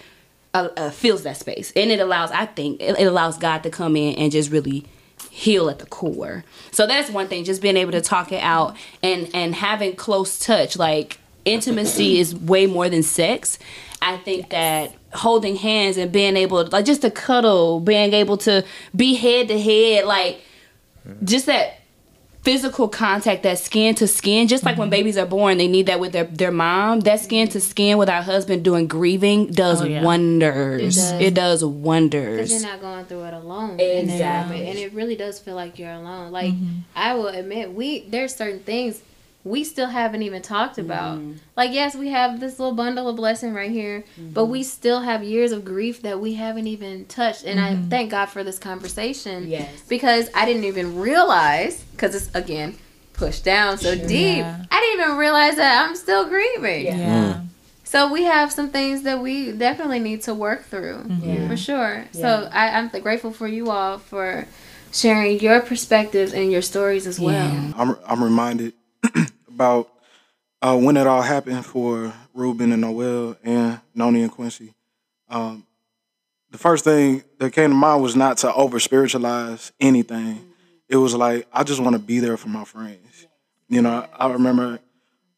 [0.55, 1.72] uh, uh, fills that space.
[1.74, 4.84] And it allows, I think, it, it allows God to come in and just really
[5.28, 6.44] heal at the core.
[6.70, 10.38] So that's one thing, just being able to talk it out and and having close
[10.38, 10.76] touch.
[10.76, 13.59] Like intimacy is way more than sex.
[14.14, 18.64] I think that holding hands and being able like just to cuddle, being able to
[18.94, 20.40] be head to head, like
[21.24, 21.74] just that
[22.42, 24.80] physical contact, that skin to skin, just like Mm-hmm.
[24.80, 27.00] when babies are born, they need that with their, their mom.
[27.00, 30.02] That skin to skin with our husband doing grieving does Oh, yeah.
[30.02, 30.96] wonders.
[31.12, 31.61] It It does.
[31.61, 32.36] does, wonders.
[32.48, 33.78] Because you're not going through it alone.
[33.80, 34.66] Exactly.
[34.66, 36.32] And it really does feel like you're alone.
[36.32, 36.78] Like Mm-hmm.
[36.96, 39.02] I will admit, we there's certain things
[39.45, 41.18] we still haven't even talked about.
[41.18, 41.34] Mm-hmm.
[41.57, 44.32] Like yes, we have this little bundle of blessing right here, mm-hmm.
[44.32, 47.45] but we still have years of grief that we haven't even touched.
[47.45, 47.89] And I mm-hmm.
[47.89, 49.49] thank God for this conversation.
[49.49, 49.82] Yes.
[49.89, 52.76] Because I didn't even realize because it's again
[53.12, 54.39] pushed down so deep.
[54.39, 54.64] Yeah.
[54.70, 56.86] I didn't even realize that I'm still grieving.
[56.86, 57.43] Yeah.
[57.84, 61.05] So we have some things that we definitely need to work through
[61.49, 62.05] for sure.
[62.12, 64.47] So I, I'm grateful for you all for
[64.93, 67.72] sharing your perspectives and your stories as well.
[67.76, 68.74] I'm I'm reminded
[69.49, 69.90] about
[70.61, 74.74] uh, when it all happened for Ruben and Noel and Noni and Quincy.
[75.28, 75.66] Um,
[76.51, 80.44] the first thing that came to mind was not to over spiritualize anything.
[80.88, 83.26] It was like I just want to be there for my friends.
[83.68, 84.80] You know, I remember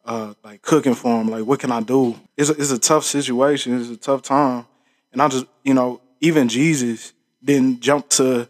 [0.04, 1.28] uh, like cooking for them.
[1.28, 2.18] Like, what can I do?
[2.36, 3.80] It's a, it's a tough situation.
[3.80, 4.66] It's a tough time,
[5.12, 8.48] and I just you know even Jesus didn't jump to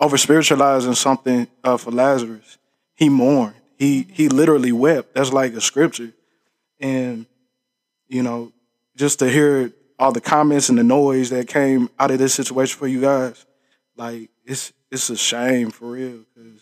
[0.00, 2.58] over spiritualizing something uh, for Lazarus.
[2.94, 3.54] He mourned.
[3.82, 5.12] He he literally wept.
[5.12, 6.12] That's like a scripture,
[6.78, 7.26] and
[8.06, 8.52] you know
[8.94, 12.78] just to hear all the comments and the noise that came out of this situation
[12.78, 13.44] for you guys,
[13.96, 16.20] like it's it's a shame for real.
[16.32, 16.60] Because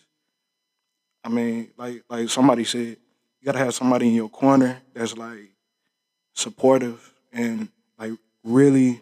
[1.22, 5.50] I mean, like like somebody said, you gotta have somebody in your corner that's like
[6.32, 7.68] supportive and
[7.98, 8.12] like
[8.44, 8.98] really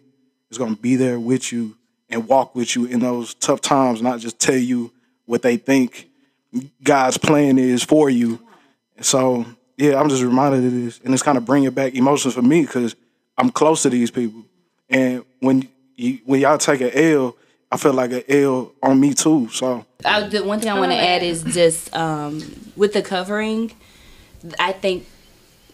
[0.51, 1.77] is gonna be there with you
[2.09, 4.91] and walk with you in those tough times, not just tell you
[5.25, 6.08] what they think
[6.83, 8.39] God's plan is for you.
[9.01, 9.45] So
[9.77, 12.61] yeah, I'm just reminded of this, and it's kind of bringing back emotions for me
[12.61, 12.95] because
[13.37, 14.43] I'm close to these people,
[14.89, 17.37] and when you, when y'all take an L,
[17.71, 19.47] I feel like an L on me too.
[19.49, 22.41] So I, the one thing I want to add is just um,
[22.75, 23.71] with the covering.
[24.59, 25.05] I think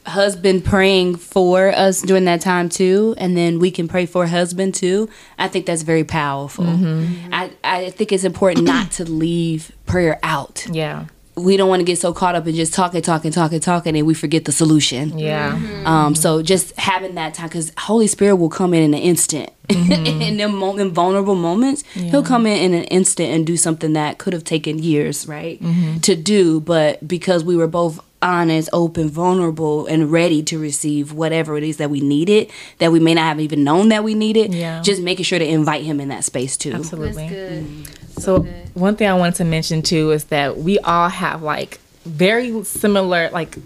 [0.06, 4.74] husband praying for us during that time too, and then we can pray for husband
[4.76, 5.10] too.
[5.38, 6.66] I think that's very powerful.
[6.66, 7.34] Mm-hmm.
[7.34, 10.66] I I think it's important not to leave prayer out.
[10.70, 11.06] Yeah.
[11.38, 14.08] We don't want to get so caught up in just talking, talking, talking, talking, and
[14.08, 15.20] we forget the solution.
[15.20, 15.52] Yeah.
[15.52, 15.86] Mm-hmm.
[15.86, 19.52] Um, so just having that time, because Holy Spirit will come in in an instant.
[19.68, 20.22] Mm-hmm.
[20.22, 23.94] in them mo- in vulnerable moments, He'll come in in an instant and do something
[23.94, 25.60] that could have taken years, right,
[26.04, 26.62] to do.
[26.62, 31.78] But because we were both honest, open, vulnerable, and ready to receive whatever it is
[31.78, 34.82] that we needed, that we may not have even known that we needed, Yeah.
[34.82, 36.74] just making sure to invite Him in that space too.
[36.74, 37.28] Absolutely.
[37.28, 37.64] Good.
[37.64, 38.22] Mm-hmm.
[38.22, 38.42] So
[38.74, 43.30] one thing I wanted to mention too is that we all have like very similar
[43.32, 43.58] like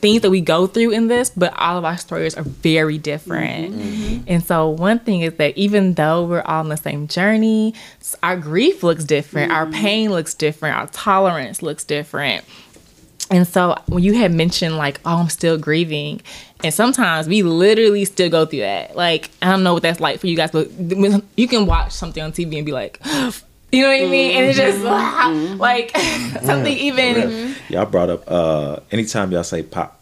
[0.00, 3.74] things that we go through in this, but all of our stories are very different.
[3.74, 4.24] Mm-hmm.
[4.26, 7.74] And so one thing is that even though we're all on the same journey,
[8.22, 9.80] our grief looks different, our mm-hmm.
[9.80, 12.44] pain looks different, our tolerance looks different.
[13.30, 16.20] And so when you had mentioned like, oh, I'm still grieving,
[16.62, 18.96] and sometimes we literally still go through that.
[18.96, 20.70] Like, I don't know what that's like for you guys, but
[21.36, 23.00] you can watch something on TV and be like,
[23.72, 24.36] you know what I mean?
[24.36, 24.80] And it's just
[25.58, 25.96] like
[26.42, 27.54] something even.
[27.68, 29.94] Y'all brought up uh anytime y'all say pop.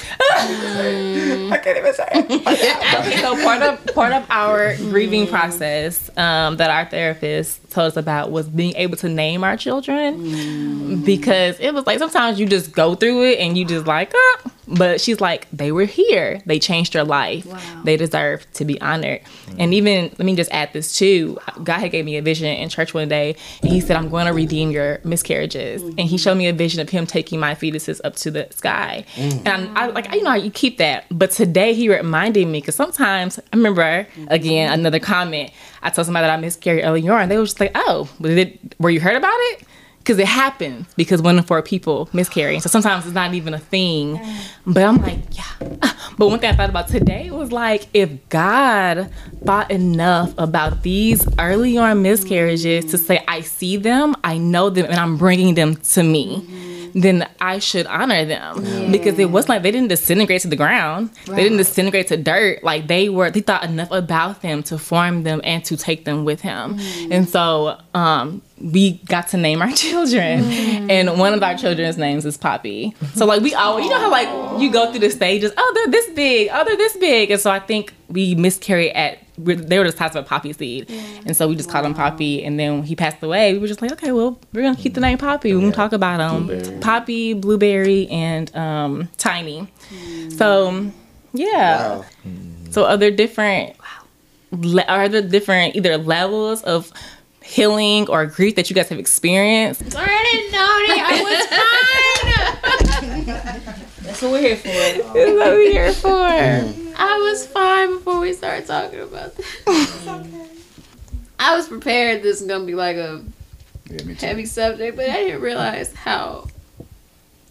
[0.30, 2.08] I can't even say.
[2.12, 3.20] it.
[3.20, 8.30] so part of part of our grieving process um, that our therapist told us about
[8.30, 12.94] was being able to name our children because it was like sometimes you just go
[12.94, 14.50] through it and you just like, ah.
[14.66, 17.46] but she's like, they were here, they changed your life,
[17.84, 19.20] they deserve to be honored.
[19.58, 21.38] And even let me just add this too.
[21.62, 24.26] God had gave me a vision in church one day, and He said, "I'm going
[24.26, 28.00] to redeem your miscarriages." And He showed me a vision of Him taking my fetuses
[28.04, 31.06] up to the sky, and I'm like you know you keep that.
[31.10, 35.50] But today He reminded me because sometimes I remember again another comment.
[35.82, 38.90] I told somebody that I miscarried earlier, and they were just like, "Oh, it, were
[38.90, 39.64] you heard about it?"
[39.98, 42.58] Because it happens because one in four people miscarry.
[42.60, 44.18] So sometimes it's not even a thing.
[44.66, 45.92] But I'm like, yeah.
[46.18, 49.10] But one thing I thought about today was like, if God
[49.44, 54.86] thought enough about these early on miscarriages to say, I see them, I know them,
[54.86, 56.42] and I'm bringing them to me.
[56.42, 56.69] Mm-hmm.
[56.94, 58.90] Then I should honor them.
[58.90, 61.10] Because it wasn't like they didn't disintegrate to the ground.
[61.26, 62.62] They didn't disintegrate to dirt.
[62.62, 66.24] Like they were, they thought enough about them to form them and to take them
[66.24, 66.78] with him.
[67.10, 70.90] And so, um, we got to name our children.
[70.90, 72.94] And one of our children's names is poppy.
[73.14, 75.90] So like we always you know how like you go through the stages oh they're
[75.90, 76.50] this big.
[76.52, 77.30] Oh they're this big.
[77.30, 80.90] And so i think we miscarried at they were just size of a poppy seed.
[81.26, 82.44] And so we just called him poppy.
[82.44, 83.52] And then when he passed away.
[83.54, 85.54] We were just like okay well we're gonna keep the name poppy.
[85.54, 86.80] We're gonna talk about him.
[86.80, 89.66] Poppy blueberry and um tiny.
[90.36, 90.90] So
[91.32, 92.02] yeah.
[92.70, 93.76] So are there different
[94.52, 96.92] le- are there different either levels of
[97.42, 99.82] healing or grief that you guys have experienced?
[99.96, 100.70] I didn't know
[104.02, 104.68] That's what we're here for.
[104.68, 106.89] That's what we're here for.
[107.00, 109.46] I was fine before we started talking about this.
[110.10, 110.48] Mm.
[111.38, 113.22] I was prepared this is gonna be like a
[113.88, 116.48] Yeah, heavy subject, but I didn't realize how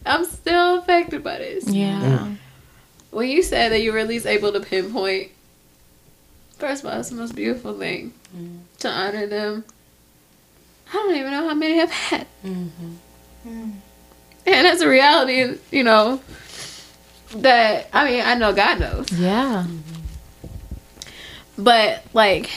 [0.05, 1.67] I'm still affected by this.
[1.67, 1.99] Yeah.
[1.99, 2.35] Mm.
[3.09, 5.31] When you said that you were at least able to pinpoint,
[6.59, 8.59] first of all, it's the most beautiful thing mm.
[8.79, 9.65] to honor them.
[10.89, 12.27] I don't even know how many I've had.
[12.45, 13.71] Mm-hmm.
[14.45, 16.21] And that's a reality, you know,
[17.35, 19.11] that, I mean, I know God knows.
[19.11, 19.65] Yeah.
[21.57, 22.49] But, like,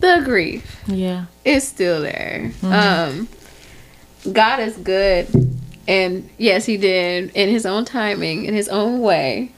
[0.00, 1.26] the grief Yeah.
[1.44, 2.52] is still there.
[2.62, 3.28] Um,
[4.32, 5.26] God is good.
[5.88, 9.52] And yes, He did, in His own timing, in His own way,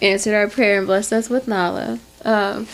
[0.00, 1.98] answered our prayer and blessed us with Nala.
[2.24, 2.66] Um,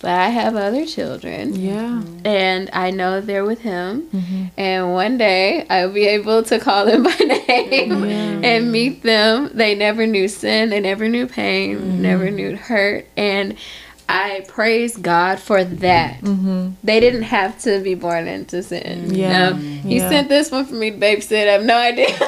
[0.00, 1.54] but I have other children.
[1.54, 2.02] Yeah.
[2.24, 4.02] And I know they're with Him.
[4.02, 4.44] Mm-hmm.
[4.56, 8.04] And one day I'll be able to call them by name
[8.44, 9.50] and meet them.
[9.54, 12.02] They never knew sin, they never knew pain, mm-hmm.
[12.02, 13.06] never knew hurt.
[13.16, 13.56] And
[14.08, 16.20] I praise God for that.
[16.20, 16.70] Mm-hmm.
[16.84, 19.12] They didn't have to be born into sin.
[19.12, 19.50] you Yeah.
[19.50, 19.56] know?
[19.56, 20.08] He Yeah.
[20.08, 21.48] sent this one for me to babysit.
[21.48, 22.06] I have no idea.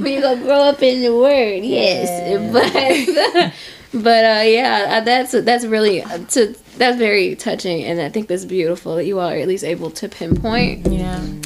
[0.00, 2.52] but you gonna grow up in the word, yes.
[2.52, 3.52] But
[3.92, 8.28] but uh, yeah, uh, that's that's really uh, to that's very touching, and I think
[8.28, 10.86] that's beautiful that you all are at least able to pinpoint.
[10.88, 11.16] Yeah.
[11.16, 11.42] Um,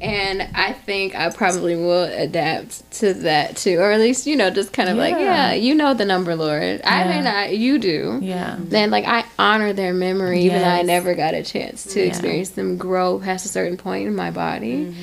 [0.00, 4.48] and I think I probably will adapt to that too, or at least you know,
[4.48, 5.50] just kind of like, Yeah.
[5.50, 6.80] yeah, you know the number, Lord.
[6.84, 7.20] I may Yeah.
[7.20, 8.18] not, you do.
[8.22, 8.56] Yeah.
[8.58, 12.06] Then like I honor their memory, even though I never got a chance to Yeah.
[12.06, 14.94] experience them grow past a certain point in my body.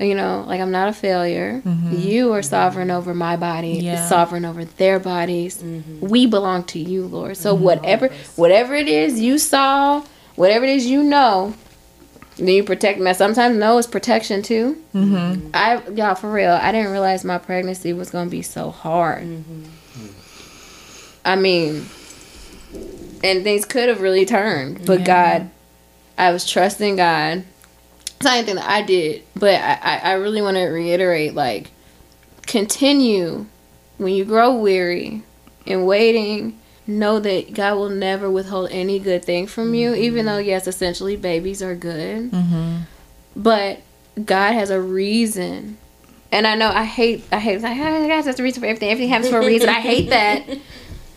[0.00, 1.62] You know, like I'm not a failure.
[1.64, 1.96] Mm-hmm.
[1.96, 4.06] You are sovereign over my body, Yeah.
[4.08, 5.62] sovereign over their bodies.
[5.62, 6.08] Mm-hmm.
[6.08, 7.36] We belong to you, Lord.
[7.36, 7.64] So mm-hmm.
[7.64, 11.54] whatever whatever it is you saw, whatever it is you know,
[12.36, 13.14] then you protect me.
[13.14, 14.82] Sometimes no is protection too.
[14.94, 15.50] Mm-hmm.
[15.54, 19.44] I y'all for real, I didn't realize my pregnancy was gonna be so hard.
[21.24, 21.86] I mean,
[23.22, 25.50] and things could have really turned, but God,
[26.18, 27.44] I was trusting God.
[28.16, 31.70] It's not anything that I did, but I, I, really want to reiterate, like,
[32.46, 33.46] continue
[33.98, 35.22] when you grow weary
[35.66, 36.58] in waiting.
[36.86, 41.16] Know that God will never withhold any good thing from you, even though yes, essentially
[41.16, 42.82] babies are good Mm-hmm.
[43.34, 43.80] but
[44.22, 45.78] God has a reason.
[46.30, 48.90] And I know I hate I hate like oh, God has a reason for everything.
[48.90, 49.68] Everything happens for a reason.
[49.70, 50.46] I hate that.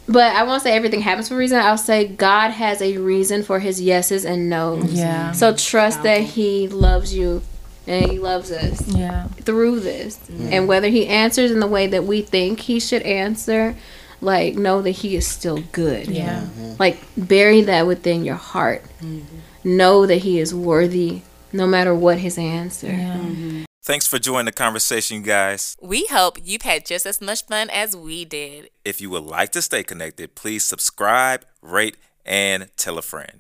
[0.10, 1.60] But I won't say everything happens for a reason.
[1.60, 4.94] I'll say God has a reason for his yeses and nos.
[4.94, 5.34] Yeah.
[5.34, 7.42] So trust that he loves you
[7.86, 9.28] and he loves us Yeah.
[9.42, 10.18] through this.
[10.50, 13.76] And whether he answers in the way that we think he should answer,
[14.22, 16.08] like know that he is still good.
[16.08, 16.46] Yeah.
[16.80, 18.84] Like bury that within your heart.
[19.04, 19.38] Mm-hmm.
[19.78, 22.88] Know that he is worthy no matter what his answer.
[22.88, 23.18] Yeah.
[23.18, 23.64] Mm-hmm.
[23.88, 25.78] Thanks for joining the conversation, you guys.
[25.82, 28.70] We hope you've had just as much fun as we did.
[28.84, 33.40] If you would like to stay connected, please subscribe, rate, and tell a friend.